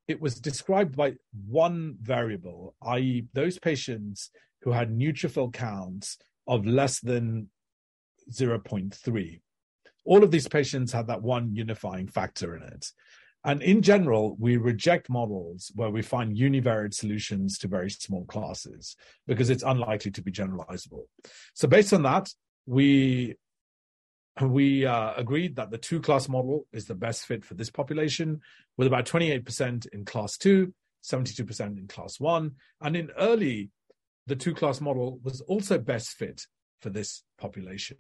it 0.07 0.19
was 0.19 0.39
described 0.39 0.97
by 0.97 1.13
one 1.47 1.97
variable, 2.01 2.75
i.e., 2.81 3.27
those 3.33 3.59
patients 3.59 4.31
who 4.61 4.71
had 4.71 4.91
neutrophil 4.91 5.53
counts 5.53 6.17
of 6.47 6.65
less 6.65 6.99
than 6.99 7.49
0.3. 8.31 9.39
All 10.05 10.23
of 10.23 10.31
these 10.31 10.47
patients 10.47 10.91
had 10.91 11.07
that 11.07 11.21
one 11.21 11.55
unifying 11.55 12.07
factor 12.07 12.55
in 12.55 12.63
it. 12.63 12.91
And 13.45 13.61
in 13.61 13.81
general, 13.81 14.37
we 14.39 14.55
reject 14.55 15.09
models 15.09 15.71
where 15.75 15.89
we 15.89 16.01
find 16.01 16.35
univariate 16.35 16.93
solutions 16.93 17.57
to 17.59 17.67
very 17.67 17.89
small 17.89 18.25
classes 18.25 18.95
because 19.27 19.49
it's 19.49 19.63
unlikely 19.63 20.11
to 20.11 20.21
be 20.21 20.31
generalizable. 20.31 21.03
So 21.53 21.67
based 21.67 21.93
on 21.93 22.03
that, 22.03 22.29
we 22.65 23.35
we 24.41 24.85
uh, 24.85 25.13
agreed 25.15 25.57
that 25.57 25.69
the 25.69 25.77
two 25.77 26.01
class 26.01 26.27
model 26.27 26.65
is 26.71 26.85
the 26.85 26.95
best 26.95 27.25
fit 27.25 27.45
for 27.45 27.53
this 27.53 27.69
population, 27.69 28.41
with 28.77 28.87
about 28.87 29.05
28% 29.05 29.87
in 29.93 30.05
class 30.05 30.37
two, 30.37 30.73
72% 31.03 31.77
in 31.77 31.87
class 31.87 32.19
one. 32.19 32.53
And 32.81 32.95
in 32.95 33.09
EARLI, 33.19 33.69
the 34.25 34.35
two 34.35 34.55
class 34.55 34.81
model 34.81 35.19
was 35.21 35.41
also 35.41 35.77
best 35.77 36.09
fit 36.11 36.47
for 36.81 36.89
this 36.89 37.23
population. 37.37 37.97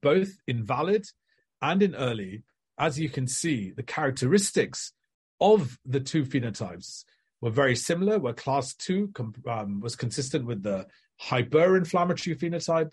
Both 0.00 0.38
in 0.46 0.64
VALID 0.64 1.06
and 1.62 1.82
in 1.82 1.92
EARLI, 1.92 2.42
as 2.78 2.98
you 2.98 3.08
can 3.08 3.26
see, 3.26 3.70
the 3.70 3.82
characteristics 3.82 4.92
of 5.40 5.78
the 5.84 6.00
two 6.00 6.24
phenotypes 6.24 7.04
were 7.40 7.50
very 7.50 7.76
similar, 7.76 8.18
where 8.18 8.32
class 8.32 8.74
two 8.74 9.12
um, 9.48 9.80
was 9.80 9.96
consistent 9.96 10.46
with 10.46 10.62
the 10.62 10.86
hyperinflammatory 11.22 12.38
phenotype, 12.38 12.92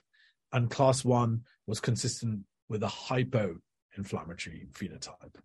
and 0.51 0.69
class 0.69 1.05
one 1.05 1.41
was 1.67 1.79
consistent 1.79 2.41
with 2.69 2.83
a 2.83 2.87
hypo-inflammatory 2.87 4.67
phenotype. 4.73 5.35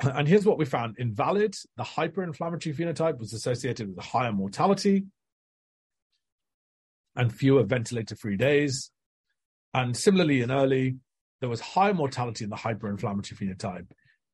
And 0.02 0.26
here's 0.26 0.44
what 0.44 0.58
we 0.58 0.64
found. 0.64 0.98
In 0.98 1.14
VALID, 1.14 1.56
the 1.76 1.84
hyperinflammatory 1.84 2.74
phenotype 2.74 3.18
was 3.18 3.32
associated 3.32 3.88
with 3.88 3.98
a 3.98 4.02
higher 4.02 4.32
mortality 4.32 5.04
and 7.16 7.32
fewer 7.32 7.62
ventilator-free 7.62 8.36
days. 8.36 8.90
And 9.74 9.96
similarly, 9.96 10.40
in 10.40 10.50
EARLI, 10.50 10.96
there 11.40 11.50
was 11.50 11.60
high 11.60 11.92
mortality 11.92 12.44
in 12.44 12.50
the 12.50 12.56
hyperinflammatory 12.56 13.36
phenotype 13.36 13.90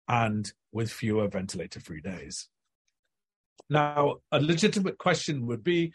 and 0.07 0.53
with 0.70 0.92
fewer 0.92 1.26
ventilator 1.29 1.81
free 1.81 2.00
days. 2.00 2.48
Now, 3.68 4.16
a 4.31 4.40
legitimate 4.40 4.98
question 4.98 5.46
would 5.46 5.64
be 5.64 5.92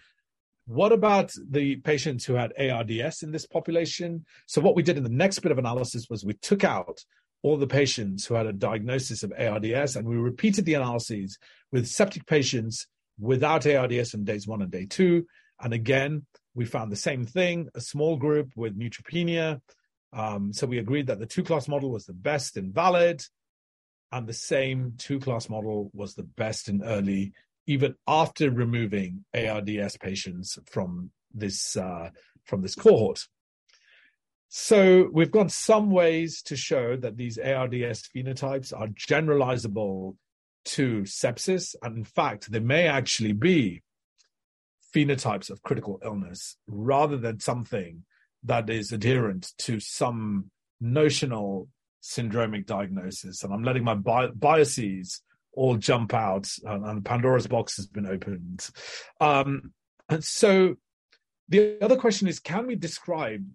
what 0.67 0.91
about 0.91 1.31
the 1.49 1.75
patients 1.77 2.25
who 2.25 2.33
had 2.33 2.51
ARDS 2.59 3.21
in 3.21 3.31
this 3.31 3.45
population? 3.45 4.25
So, 4.47 4.61
what 4.61 4.75
we 4.75 4.81
did 4.81 4.97
in 4.97 5.03
the 5.03 5.09
next 5.09 5.39
bit 5.39 5.51
of 5.51 5.59
analysis 5.59 6.07
was 6.09 6.25
we 6.25 6.33
took 6.33 6.63
out 6.63 6.99
all 7.43 7.57
the 7.57 7.67
patients 7.67 8.25
who 8.25 8.33
had 8.33 8.47
a 8.47 8.53
diagnosis 8.53 9.21
of 9.21 9.31
ARDS 9.37 9.95
and 9.95 10.07
we 10.07 10.15
repeated 10.15 10.65
the 10.65 10.73
analyses 10.73 11.37
with 11.71 11.87
septic 11.87 12.25
patients 12.25 12.87
without 13.19 13.67
ARDS 13.67 14.15
in 14.15 14.23
days 14.23 14.47
one 14.47 14.63
and 14.63 14.71
day 14.71 14.87
two. 14.87 15.27
And 15.61 15.71
again, 15.71 16.25
we 16.55 16.65
found 16.65 16.91
the 16.91 16.95
same 16.95 17.25
thing 17.25 17.69
a 17.75 17.81
small 17.81 18.17
group 18.17 18.51
with 18.55 18.79
neutropenia, 18.79 19.61
um, 20.15 20.53
so 20.53 20.65
we 20.65 20.77
agreed 20.77 21.07
that 21.07 21.19
the 21.19 21.25
two 21.25 21.43
class 21.43 21.67
model 21.67 21.91
was 21.91 22.05
the 22.05 22.13
best 22.13 22.55
in 22.55 22.71
VALID, 22.71 23.21
and 24.11 24.25
the 24.25 24.33
same 24.33 24.93
two 24.97 25.19
class 25.19 25.49
model 25.49 25.91
was 25.93 26.15
the 26.15 26.23
best 26.23 26.69
in 26.69 26.79
EARLI, 26.79 27.33
even 27.67 27.95
after 28.07 28.49
removing 28.49 29.25
ARDS 29.33 29.97
patients 29.97 30.57
from 30.65 31.11
this 31.33 31.75
uh, 31.75 32.11
from 32.45 32.61
this 32.61 32.75
cohort. 32.75 33.27
So 34.47 35.09
we've 35.11 35.31
got 35.31 35.51
some 35.51 35.91
ways 35.91 36.41
to 36.43 36.55
show 36.55 36.95
that 36.95 37.17
these 37.17 37.37
ARDS 37.37 38.09
phenotypes 38.15 38.71
are 38.73 38.87
generalizable 38.87 40.15
to 40.65 41.01
sepsis, 41.01 41.75
and 41.81 41.97
in 41.97 42.03
fact, 42.05 42.49
they 42.49 42.59
may 42.59 42.87
actually 42.87 43.33
be 43.33 43.81
phenotypes 44.95 45.49
of 45.49 45.61
critical 45.61 45.99
illness 46.03 46.55
rather 46.67 47.17
than 47.17 47.39
something 47.39 48.03
that 48.43 48.69
is 48.69 48.93
adherent 48.93 49.51
to 49.57 49.79
some 49.79 50.49
notional 50.79 51.67
syndromic 52.01 52.65
diagnosis. 52.65 53.43
And 53.43 53.53
I'm 53.53 53.63
letting 53.63 53.83
my 53.83 53.95
bi- 53.95 54.27
biases 54.27 55.21
all 55.53 55.75
jump 55.75 56.13
out, 56.13 56.49
and, 56.63 56.85
and, 56.85 57.05
Pandora's 57.05 57.47
box 57.47 57.77
has 57.77 57.87
been 57.87 58.05
opened. 58.05 58.69
Um, 59.19 59.73
and 60.09 60.23
so 60.23 60.75
the 61.49 61.77
other 61.81 61.95
question 61.95 62.27
is 62.27 62.39
can 62.39 62.67
we 62.67 62.75
describe 62.75 63.45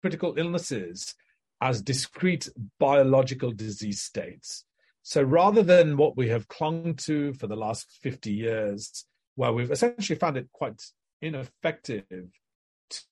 critical 0.00 0.34
illnesses 0.36 1.14
as 1.60 1.82
discrete 1.82 2.48
biological 2.78 3.52
disease 3.52 4.00
states? 4.00 4.64
So 5.02 5.22
rather 5.22 5.62
than 5.62 5.96
what 5.96 6.16
we 6.16 6.28
have 6.28 6.48
clung 6.48 6.94
to 7.06 7.34
for 7.34 7.46
the 7.46 7.56
last 7.56 7.98
50 8.00 8.32
years, 8.32 9.04
where 9.36 9.52
we've 9.52 9.70
essentially 9.70 10.18
found 10.18 10.36
it 10.36 10.48
quite 10.52 10.82
ineffective 11.20 12.30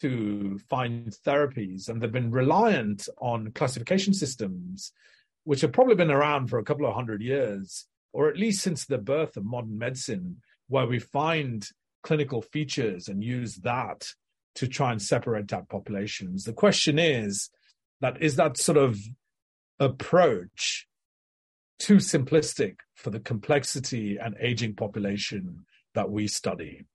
to 0.01 0.59
find 0.69 1.15
therapies, 1.27 1.89
and 1.89 2.01
they've 2.01 2.13
been 2.13 2.31
reliant 2.31 3.09
on 3.19 3.53
classification 3.53 4.15
systems, 4.15 4.93
which 5.45 5.63
have 5.63 5.73
probably 5.73 5.95
been 5.95 6.11
around 6.11 6.49
for 6.49 6.59
a 6.59 6.65
couple 6.65 6.87
of 6.87 6.95
hundred 6.95 7.23
years, 7.23 7.87
or 8.13 8.29
at 8.29 8.37
least 8.37 8.63
since 8.63 8.85
the 8.85 8.99
birth 8.99 9.37
of 9.37 9.45
modern 9.45 9.79
medicine, 9.79 10.37
where 10.69 10.87
we 10.87 10.99
find 10.99 11.69
clinical 12.03 12.43
features 12.43 13.09
and 13.09 13.25
use 13.25 13.57
that 13.57 14.07
to 14.55 14.69
try 14.69 14.93
and 14.93 15.01
separate 15.01 15.53
out 15.53 15.69
populations. 15.69 16.45
The 16.45 16.53
question 16.53 16.99
is, 16.99 17.51
that 18.01 18.21
is 18.21 18.37
that 18.37 18.57
sort 18.57 18.79
of 18.79 18.99
approach 19.81 20.87
too 21.79 21.97
simplistic 21.97 22.77
for 22.95 23.11
the 23.11 23.21
complexity 23.21 24.17
and 24.17 24.37
aging 24.39 24.75
population 24.75 25.65
that 25.95 26.11
we 26.11 26.29
study. 26.29 26.87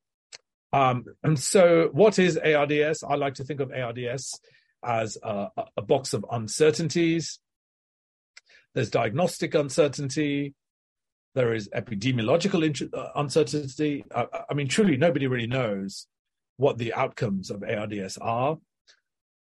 Um, 0.73 1.05
and 1.23 1.39
so, 1.39 1.89
what 1.91 2.19
is 2.19 2.37
ARDS? 2.37 3.03
I 3.03 3.15
like 3.15 3.35
to 3.35 3.43
think 3.43 3.59
of 3.59 3.71
ARDS 3.71 4.39
as 4.83 5.17
a, 5.23 5.47
a 5.75 5.81
box 5.81 6.13
of 6.13 6.25
uncertainties. 6.31 7.39
There's 8.73 8.89
diagnostic 8.89 9.55
uncertainty. 9.55 10.53
There 11.33 11.53
is 11.53 11.69
epidemiological 11.69 12.93
uh, 12.93 13.09
uncertainty. 13.15 14.03
Uh, 14.13 14.25
I 14.49 14.53
mean, 14.53 14.67
truly, 14.67 14.97
nobody 14.97 15.27
really 15.27 15.47
knows 15.47 16.07
what 16.57 16.77
the 16.77 16.93
outcomes 16.93 17.49
of 17.49 17.63
ARDS 17.63 18.17
are. 18.17 18.57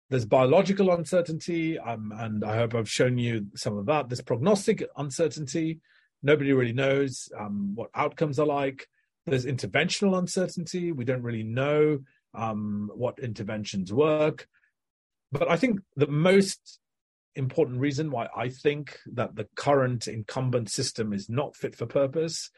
There's 0.09 0.25
biological 0.25 0.91
uncertainty, 0.91 1.79
um, 1.79 2.13
and 2.15 2.43
I 2.43 2.57
hope 2.57 2.75
I've 2.75 2.89
shown 2.89 3.17
you 3.17 3.47
some 3.55 3.77
of 3.77 3.87
that. 3.87 4.07
There's 4.07 4.21
prognostic 4.21 4.85
uncertainty. 4.97 5.79
Nobody 6.21 6.53
really 6.53 6.73
knows 6.73 7.27
um, 7.37 7.71
what 7.75 7.89
outcomes 7.95 8.37
are 8.37 8.45
like. 8.45 8.87
There's 9.25 9.45
interventional 9.45 10.17
uncertainty. 10.17 10.91
We 10.91 11.05
don't 11.05 11.23
really 11.23 11.43
know 11.43 11.99
um, 12.33 12.91
what 12.93 13.19
interventions 13.19 13.91
work. 13.91 14.47
But 15.31 15.49
I 15.49 15.57
think 15.57 15.79
the 15.95 16.07
most 16.07 16.79
important 17.35 17.79
reason 17.79 18.11
why 18.11 18.29
I 18.35 18.49
think 18.49 18.99
that 19.13 19.35
the 19.35 19.47
current 19.55 20.07
incumbent 20.07 20.69
system 20.69 21.11
is 21.11 21.29
not 21.29 21.55
fit 21.55 21.75
for 21.75 21.85
purpose 21.85 22.49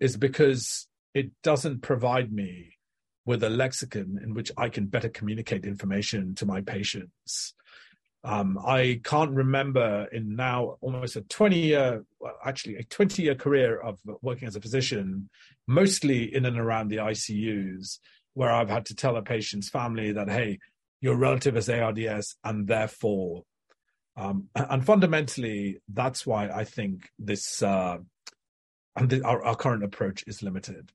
is 0.00 0.16
because 0.16 0.88
it 1.14 1.30
doesn't 1.42 1.82
provide 1.82 2.32
me 2.32 2.76
with 3.24 3.42
a 3.42 3.50
lexicon 3.50 4.18
in 4.22 4.34
which 4.34 4.52
I 4.56 4.68
can 4.68 4.86
better 4.86 5.08
communicate 5.08 5.64
information 5.64 6.34
to 6.36 6.46
my 6.46 6.60
patients. 6.60 7.54
Um, 8.26 8.58
I 8.58 9.00
can't 9.04 9.30
remember 9.30 10.08
in 10.10 10.34
now 10.34 10.78
almost 10.80 11.14
a 11.14 11.20
20 11.20 11.60
year, 11.60 12.04
actually 12.44 12.74
a 12.74 12.82
20 12.82 13.22
year 13.22 13.36
career 13.36 13.78
of 13.78 14.00
working 14.20 14.48
as 14.48 14.56
a 14.56 14.60
physician, 14.60 15.30
mostly 15.68 16.34
in 16.34 16.44
and 16.44 16.58
around 16.58 16.88
the 16.88 16.96
ICUs, 16.96 18.00
where 18.34 18.50
I've 18.50 18.68
had 18.68 18.84
to 18.86 18.96
tell 18.96 19.16
a 19.16 19.22
patient's 19.22 19.68
family 19.68 20.10
that, 20.10 20.28
hey, 20.28 20.58
your 21.00 21.14
relative 21.14 21.54
has 21.54 21.68
ARDS 21.68 22.36
and 22.42 22.66
therefore, 22.66 23.44
um, 24.16 24.48
and 24.56 24.84
fundamentally, 24.84 25.78
that's 25.88 26.26
why 26.26 26.48
I 26.48 26.64
think 26.64 27.08
this, 27.20 27.62
uh, 27.62 27.98
and 28.96 29.08
the, 29.08 29.22
our, 29.24 29.44
our 29.44 29.54
current 29.54 29.84
approach 29.84 30.24
is 30.26 30.42
limited. 30.42 30.90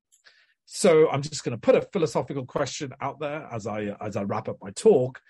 So 0.66 1.10
I'm 1.10 1.22
just 1.22 1.46
going 1.46 1.56
to 1.56 1.62
put 1.62 1.76
a 1.76 1.88
philosophical 1.94 2.46
question 2.46 2.92
out 3.00 3.20
there 3.20 3.48
as 3.52 3.68
I 3.68 3.96
as 4.00 4.16
I 4.16 4.24
wrap 4.24 4.48
up 4.48 4.58
my 4.62 4.72
talk, 4.72 5.22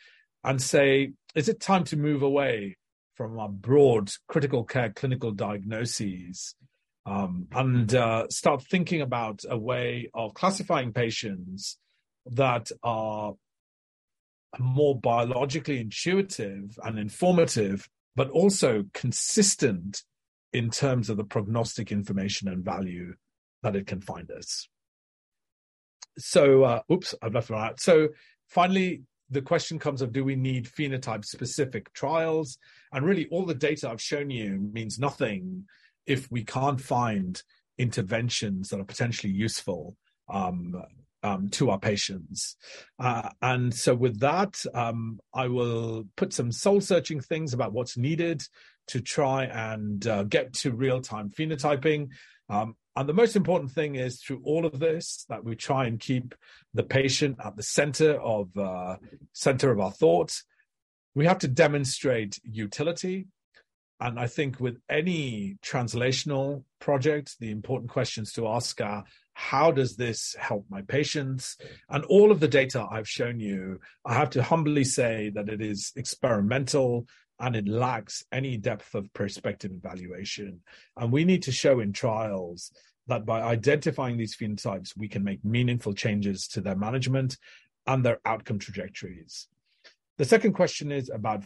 and 0.43 0.61
say, 0.61 1.13
is 1.35 1.49
it 1.49 1.59
time 1.59 1.83
to 1.85 1.97
move 1.97 2.21
away 2.21 2.77
from 3.15 3.37
our 3.39 3.49
broad 3.49 4.11
critical 4.27 4.63
care 4.63 4.91
clinical 4.91 5.31
diagnoses 5.31 6.55
um, 7.05 7.47
and 7.51 7.93
uh, 7.93 8.27
start 8.29 8.63
thinking 8.63 9.01
about 9.01 9.41
a 9.49 9.57
way 9.57 10.09
of 10.13 10.33
classifying 10.33 10.93
patients 10.93 11.77
that 12.25 12.71
are 12.83 13.33
more 14.59 14.99
biologically 14.99 15.79
intuitive 15.79 16.77
and 16.83 16.99
informative, 16.99 17.87
but 18.15 18.29
also 18.29 18.83
consistent 18.93 20.03
in 20.53 20.69
terms 20.69 21.09
of 21.09 21.17
the 21.17 21.23
prognostic 21.23 21.91
information 21.91 22.47
and 22.47 22.63
value 22.63 23.13
that 23.63 23.75
it 23.75 23.87
can 23.87 24.01
find 24.01 24.29
us? 24.31 24.67
So 26.17 26.63
uh, 26.63 26.81
oops 26.91 27.15
i've 27.21 27.33
left 27.33 27.49
one 27.49 27.61
out 27.61 27.79
so 27.79 28.09
finally 28.49 29.03
the 29.31 29.41
question 29.41 29.79
comes 29.79 30.01
of 30.01 30.11
do 30.11 30.23
we 30.23 30.35
need 30.35 30.65
phenotype 30.65 31.25
specific 31.25 31.91
trials 31.93 32.57
and 32.93 33.05
really 33.05 33.27
all 33.31 33.45
the 33.45 33.55
data 33.55 33.89
i've 33.89 34.01
shown 34.01 34.29
you 34.29 34.69
means 34.73 34.99
nothing 34.99 35.65
if 36.05 36.29
we 36.31 36.43
can't 36.43 36.81
find 36.81 37.41
interventions 37.77 38.69
that 38.69 38.79
are 38.79 38.85
potentially 38.85 39.33
useful 39.33 39.95
um, 40.29 40.81
um, 41.23 41.49
to 41.49 41.69
our 41.69 41.79
patients. 41.79 42.55
Uh, 42.99 43.29
and 43.41 43.73
so, 43.73 43.93
with 43.93 44.19
that, 44.21 44.63
um, 44.73 45.19
I 45.33 45.47
will 45.47 46.07
put 46.15 46.33
some 46.33 46.51
soul 46.51 46.81
searching 46.81 47.21
things 47.21 47.53
about 47.53 47.73
what's 47.73 47.97
needed 47.97 48.43
to 48.87 49.01
try 49.01 49.45
and 49.45 50.05
uh, 50.07 50.23
get 50.23 50.53
to 50.53 50.71
real 50.71 51.01
time 51.01 51.29
phenotyping. 51.29 52.09
Um, 52.49 52.75
and 52.95 53.07
the 53.07 53.13
most 53.13 53.35
important 53.35 53.71
thing 53.71 53.95
is 53.95 54.21
through 54.21 54.41
all 54.43 54.65
of 54.65 54.79
this 54.79 55.25
that 55.29 55.43
we 55.43 55.55
try 55.55 55.85
and 55.85 55.99
keep 55.99 56.35
the 56.73 56.83
patient 56.83 57.37
at 57.43 57.55
the 57.55 57.63
center 57.63 58.19
of 58.19 58.55
uh, 58.57 58.97
center 59.33 59.71
of 59.71 59.79
our 59.79 59.91
thoughts. 59.91 60.43
We 61.15 61.25
have 61.25 61.39
to 61.39 61.47
demonstrate 61.47 62.39
utility. 62.43 63.27
And 63.99 64.19
I 64.19 64.27
think 64.27 64.59
with 64.59 64.79
any 64.89 65.57
translational 65.63 66.63
project, 66.79 67.35
the 67.39 67.51
important 67.51 67.91
questions 67.91 68.33
to 68.33 68.47
ask 68.47 68.81
are 68.81 69.03
how 69.33 69.71
does 69.71 69.95
this 69.95 70.35
help 70.39 70.65
my 70.69 70.81
patients? 70.81 71.57
And 71.89 72.03
all 72.05 72.31
of 72.31 72.39
the 72.39 72.47
data 72.47 72.85
I've 72.89 73.07
shown 73.07 73.39
you, 73.39 73.79
I 74.03 74.15
have 74.15 74.31
to 74.31 74.43
humbly 74.43 74.83
say 74.83 75.31
that 75.35 75.49
it 75.49 75.61
is 75.61 75.93
experimental 75.95 77.05
and 77.41 77.55
it 77.55 77.67
lacks 77.67 78.23
any 78.31 78.55
depth 78.55 78.93
of 78.93 79.11
prospective 79.13 79.71
evaluation. 79.71 80.61
And 80.95 81.11
we 81.11 81.25
need 81.25 81.43
to 81.43 81.51
show 81.51 81.79
in 81.79 81.91
trials 81.91 82.71
that 83.07 83.25
by 83.25 83.41
identifying 83.41 84.15
these 84.15 84.37
phenotypes, 84.37 84.95
we 84.95 85.09
can 85.09 85.23
make 85.23 85.43
meaningful 85.43 85.93
changes 85.93 86.47
to 86.49 86.61
their 86.61 86.75
management 86.75 87.37
and 87.87 88.05
their 88.05 88.19
outcome 88.25 88.59
trajectories. 88.59 89.47
The 90.19 90.25
second 90.25 90.53
question 90.53 90.91
is 90.91 91.09
about 91.09 91.43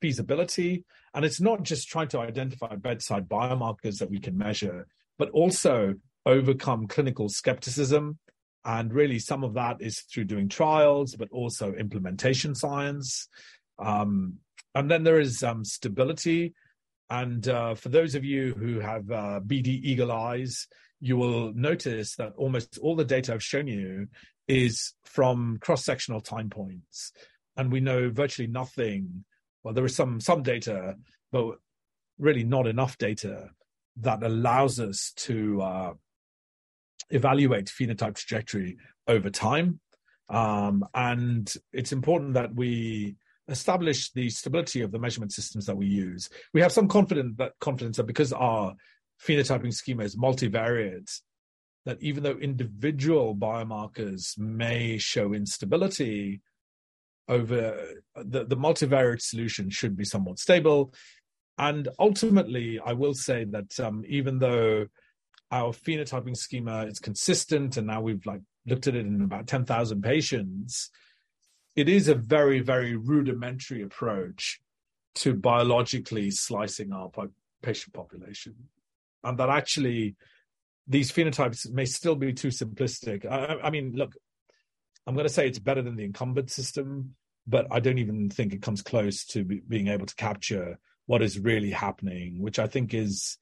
feasibility. 0.00 0.84
And 1.12 1.24
it's 1.26 1.42
not 1.42 1.62
just 1.62 1.88
trying 1.88 2.08
to 2.08 2.20
identify 2.20 2.74
bedside 2.76 3.28
biomarkers 3.28 3.98
that 3.98 4.10
we 4.10 4.18
can 4.18 4.36
measure, 4.36 4.86
but 5.18 5.30
also 5.30 5.94
overcome 6.24 6.86
clinical 6.86 7.28
skepticism. 7.28 8.18
And 8.64 8.92
really, 8.92 9.18
some 9.18 9.44
of 9.44 9.54
that 9.54 9.76
is 9.80 10.00
through 10.00 10.24
doing 10.24 10.48
trials, 10.48 11.14
but 11.16 11.28
also 11.30 11.74
implementation 11.74 12.54
science. 12.54 13.28
Um, 13.78 14.38
and 14.76 14.90
then 14.90 15.04
there 15.04 15.18
is 15.18 15.42
um, 15.42 15.64
stability. 15.64 16.52
And 17.08 17.48
uh, 17.48 17.74
for 17.76 17.88
those 17.88 18.14
of 18.14 18.24
you 18.24 18.52
who 18.52 18.78
have 18.80 19.10
uh, 19.10 19.40
BD 19.40 19.68
eagle 19.68 20.12
eyes, 20.12 20.68
you 21.00 21.16
will 21.16 21.54
notice 21.54 22.16
that 22.16 22.34
almost 22.36 22.78
all 22.82 22.94
the 22.94 23.04
data 23.04 23.32
I've 23.32 23.42
shown 23.42 23.68
you 23.68 24.08
is 24.46 24.92
from 25.04 25.56
cross-sectional 25.62 26.20
time 26.20 26.50
points, 26.50 27.12
and 27.56 27.72
we 27.72 27.80
know 27.80 28.10
virtually 28.10 28.48
nothing. 28.48 29.24
Well, 29.62 29.72
there 29.72 29.84
is 29.86 29.96
some 29.96 30.20
some 30.20 30.42
data, 30.42 30.96
but 31.32 31.56
really 32.18 32.44
not 32.44 32.66
enough 32.66 32.98
data 32.98 33.50
that 34.02 34.22
allows 34.22 34.78
us 34.78 35.12
to 35.16 35.62
uh, 35.62 35.92
evaluate 37.08 37.66
phenotype 37.66 38.16
trajectory 38.16 38.76
over 39.06 39.30
time. 39.30 39.80
Um, 40.28 40.84
and 40.94 41.52
it's 41.72 41.92
important 41.92 42.34
that 42.34 42.54
we 42.54 43.16
establish 43.48 44.10
the 44.12 44.28
stability 44.30 44.82
of 44.82 44.92
the 44.92 44.98
measurement 44.98 45.32
systems 45.32 45.66
that 45.66 45.76
we 45.76 45.86
use. 45.86 46.28
We 46.52 46.60
have 46.60 46.72
some 46.72 46.88
confidence 46.88 47.34
that 47.38 47.52
confidence 47.60 47.96
that 47.96 48.06
because 48.06 48.32
our 48.32 48.74
phenotyping 49.24 49.72
schema 49.72 50.04
is 50.04 50.16
multivariate, 50.16 51.20
that 51.84 51.98
even 52.00 52.22
though 52.22 52.36
individual 52.38 53.36
biomarkers 53.36 54.36
may 54.38 54.98
show 54.98 55.32
instability, 55.32 56.40
over 57.28 57.76
the, 58.14 58.44
the 58.44 58.56
multivariate 58.56 59.20
solution 59.20 59.68
should 59.68 59.96
be 59.96 60.04
somewhat 60.04 60.38
stable. 60.38 60.94
And 61.58 61.88
ultimately, 61.98 62.78
I 62.78 62.92
will 62.92 63.14
say 63.14 63.44
that 63.44 63.80
um, 63.80 64.04
even 64.06 64.38
though 64.38 64.86
our 65.50 65.72
phenotyping 65.72 66.36
schema 66.36 66.86
is 66.86 66.98
consistent, 66.98 67.76
and 67.76 67.86
now 67.86 68.00
we've 68.00 68.24
like 68.26 68.42
looked 68.66 68.86
at 68.86 68.94
it 68.94 69.06
in 69.06 69.22
about 69.22 69.46
ten 69.46 69.64
thousand 69.64 70.02
patients, 70.02 70.90
it 71.76 71.88
is 71.88 72.08
a 72.08 72.14
very, 72.14 72.60
very 72.60 72.96
rudimentary 72.96 73.82
approach 73.82 74.60
to 75.16 75.34
biologically 75.34 76.30
slicing 76.30 76.92
our 76.92 77.10
patient 77.62 77.94
population. 77.94 78.54
And 79.22 79.38
that 79.38 79.50
actually 79.50 80.16
these 80.86 81.12
phenotypes 81.12 81.70
may 81.70 81.84
still 81.84 82.14
be 82.14 82.32
too 82.32 82.48
simplistic. 82.48 83.26
I, 83.30 83.58
I 83.62 83.70
mean, 83.70 83.92
look, 83.94 84.14
I'm 85.06 85.14
going 85.14 85.26
to 85.26 85.32
say 85.32 85.46
it's 85.46 85.58
better 85.58 85.82
than 85.82 85.96
the 85.96 86.04
incumbent 86.04 86.50
system, 86.50 87.14
but 87.46 87.66
I 87.70 87.80
don't 87.80 87.98
even 87.98 88.30
think 88.30 88.52
it 88.52 88.62
comes 88.62 88.82
close 88.82 89.24
to 89.26 89.44
be, 89.44 89.60
being 89.66 89.88
able 89.88 90.06
to 90.06 90.14
capture 90.14 90.78
what 91.06 91.22
is 91.22 91.38
really 91.38 91.70
happening, 91.70 92.40
which 92.40 92.58
I 92.58 92.66
think 92.66 92.94
is 92.94 93.38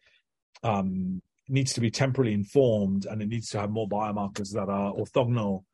um, 0.63 1.23
needs 1.49 1.75
to 1.75 1.81
be 1.81 1.91
temporally 1.91 2.33
informed 2.33 3.07
and 3.07 3.23
it 3.23 3.29
needs 3.29 3.51
to 3.51 3.61
have 3.61 3.71
more 3.71 3.89
biomarkers 3.89 4.53
that 4.53 4.69
are 4.69 4.93
orthogonal 4.93 5.65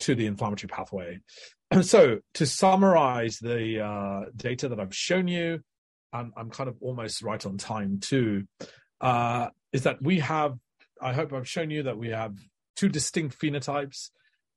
to 0.00 0.14
the 0.14 0.26
inflammatory 0.26 0.68
pathway. 0.68 1.18
so 1.82 2.18
to 2.34 2.46
summarize 2.46 3.38
the 3.38 3.80
uh, 3.80 4.30
data 4.34 4.68
that 4.68 4.80
I've 4.80 4.94
shown 4.94 5.28
you, 5.28 5.60
and 6.12 6.32
I'm 6.36 6.50
kind 6.50 6.68
of 6.68 6.76
almost 6.80 7.22
right 7.22 7.44
on 7.44 7.58
time 7.58 8.00
too, 8.00 8.44
uh, 9.00 9.48
is 9.72 9.82
that 9.82 10.02
we 10.02 10.20
have, 10.20 10.56
I 11.00 11.12
hope 11.12 11.32
I've 11.32 11.48
shown 11.48 11.70
you 11.70 11.84
that 11.84 11.98
we 11.98 12.08
have 12.08 12.36
two 12.76 12.88
distinct 12.88 13.38
phenotypes 13.38 14.10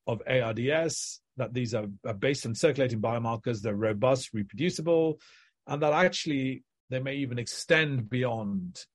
of 0.08 0.22
ARDS, 0.28 1.22
that 1.38 1.54
these 1.54 1.74
are, 1.74 1.88
are 2.06 2.14
based 2.14 2.46
on 2.46 2.56
circulating 2.56 3.02
biomarkers, 3.02 3.62
they're 3.62 3.76
robust, 3.76 4.30
reproducible, 4.34 5.20
and 5.68 5.82
that 5.82 5.94
actually 5.94 6.64
they 6.90 7.00
may 7.00 7.16
even 7.16 7.40
extend 7.40 8.10
beyond 8.10 8.86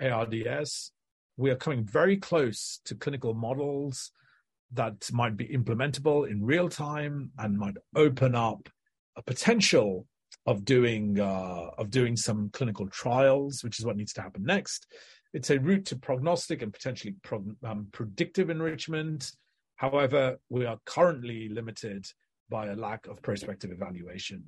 ARDS. 0.00 0.92
We 1.36 1.50
are 1.50 1.56
coming 1.56 1.84
very 1.84 2.16
close 2.16 2.80
to 2.84 2.94
clinical 2.94 3.34
models 3.34 4.12
that 4.72 5.10
might 5.12 5.36
be 5.36 5.48
implementable 5.48 6.30
in 6.30 6.44
real 6.44 6.68
time 6.68 7.30
and 7.38 7.58
might 7.58 7.76
open 7.94 8.34
up 8.34 8.68
a 9.16 9.22
potential 9.22 10.06
of 10.46 10.64
doing 10.64 11.18
uh, 11.20 11.70
of 11.76 11.90
doing 11.90 12.16
some 12.16 12.50
clinical 12.52 12.88
trials, 12.88 13.62
which 13.62 13.78
is 13.78 13.84
what 13.84 13.96
needs 13.96 14.12
to 14.14 14.22
happen 14.22 14.44
next. 14.44 14.86
It's 15.32 15.50
a 15.50 15.58
route 15.58 15.86
to 15.86 15.96
prognostic 15.96 16.62
and 16.62 16.72
potentially 16.72 17.14
prog- 17.22 17.56
um, 17.64 17.88
predictive 17.92 18.50
enrichment. 18.50 19.30
However, 19.76 20.38
we 20.48 20.66
are 20.66 20.78
currently 20.84 21.48
limited 21.48 22.04
by 22.48 22.66
a 22.66 22.76
lack 22.76 23.06
of 23.06 23.22
prospective 23.22 23.70
evaluation. 23.70 24.42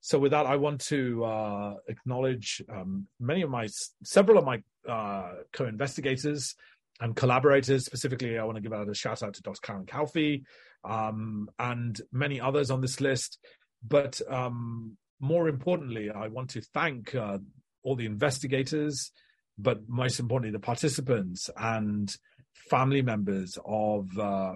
So, 0.00 0.18
with 0.18 0.30
that, 0.30 0.46
I 0.46 0.56
want 0.56 0.80
to 0.82 1.24
uh, 1.24 1.74
acknowledge 1.88 2.62
um, 2.72 3.06
many 3.20 3.42
of 3.42 3.50
my, 3.50 3.68
several 4.04 4.38
of 4.38 4.44
my 4.44 4.62
uh, 4.88 5.32
co-investigators 5.52 6.54
and 7.00 7.16
collaborators. 7.16 7.84
Specifically, 7.84 8.38
I 8.38 8.44
want 8.44 8.56
to 8.56 8.62
give 8.62 8.72
out 8.72 8.88
a 8.88 8.94
shout 8.94 9.22
out 9.22 9.34
to 9.34 9.42
Dr. 9.42 9.60
Carolyn 9.60 9.86
Calfee 9.86 10.42
um, 10.84 11.48
and 11.58 12.00
many 12.12 12.40
others 12.40 12.70
on 12.70 12.80
this 12.80 13.00
list. 13.00 13.38
But 13.86 14.20
um, 14.28 14.96
more 15.20 15.48
importantly, 15.48 16.10
I 16.10 16.28
want 16.28 16.50
to 16.50 16.60
thank 16.60 17.14
uh, 17.14 17.38
all 17.82 17.96
the 17.96 18.06
investigators, 18.06 19.12
but 19.58 19.88
most 19.88 20.18
importantly, 20.20 20.52
the 20.52 20.64
participants 20.64 21.50
and 21.56 22.14
family 22.70 23.02
members 23.02 23.58
of 23.64 24.06
uh, 24.18 24.54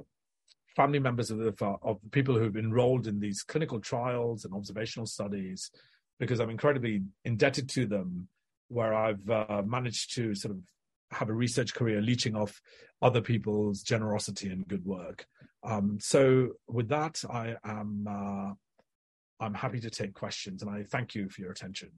family 0.76 0.98
members 0.98 1.30
of 1.30 1.38
the 1.38 1.54
of 1.82 1.98
people 2.10 2.36
who've 2.36 2.56
enrolled 2.56 3.06
in 3.06 3.20
these 3.20 3.42
clinical 3.42 3.80
trials 3.80 4.44
and 4.44 4.54
observational 4.54 5.06
studies, 5.06 5.70
because 6.18 6.40
I'm 6.40 6.50
incredibly 6.50 7.02
indebted 7.24 7.68
to 7.70 7.86
them. 7.86 8.28
Where 8.68 8.94
I've 8.94 9.28
uh, 9.28 9.62
managed 9.66 10.14
to 10.14 10.32
sort 10.36 10.54
of 10.54 10.60
have 11.12 11.28
a 11.28 11.34
research 11.34 11.74
career 11.74 12.00
leeching 12.00 12.36
off 12.36 12.60
other 13.02 13.20
people's 13.20 13.82
generosity 13.82 14.48
and 14.50 14.66
good 14.68 14.84
work. 14.84 15.26
Um, 15.62 15.98
so 16.00 16.50
with 16.68 16.88
that, 16.88 17.22
I 17.30 17.56
am 17.64 18.06
uh, 18.08 18.52
I'm 19.40 19.54
happy 19.54 19.80
to 19.80 19.90
take 19.90 20.14
questions, 20.14 20.62
and 20.62 20.70
I 20.70 20.82
thank 20.82 21.14
you 21.14 21.28
for 21.28 21.40
your 21.40 21.50
attention. 21.50 21.90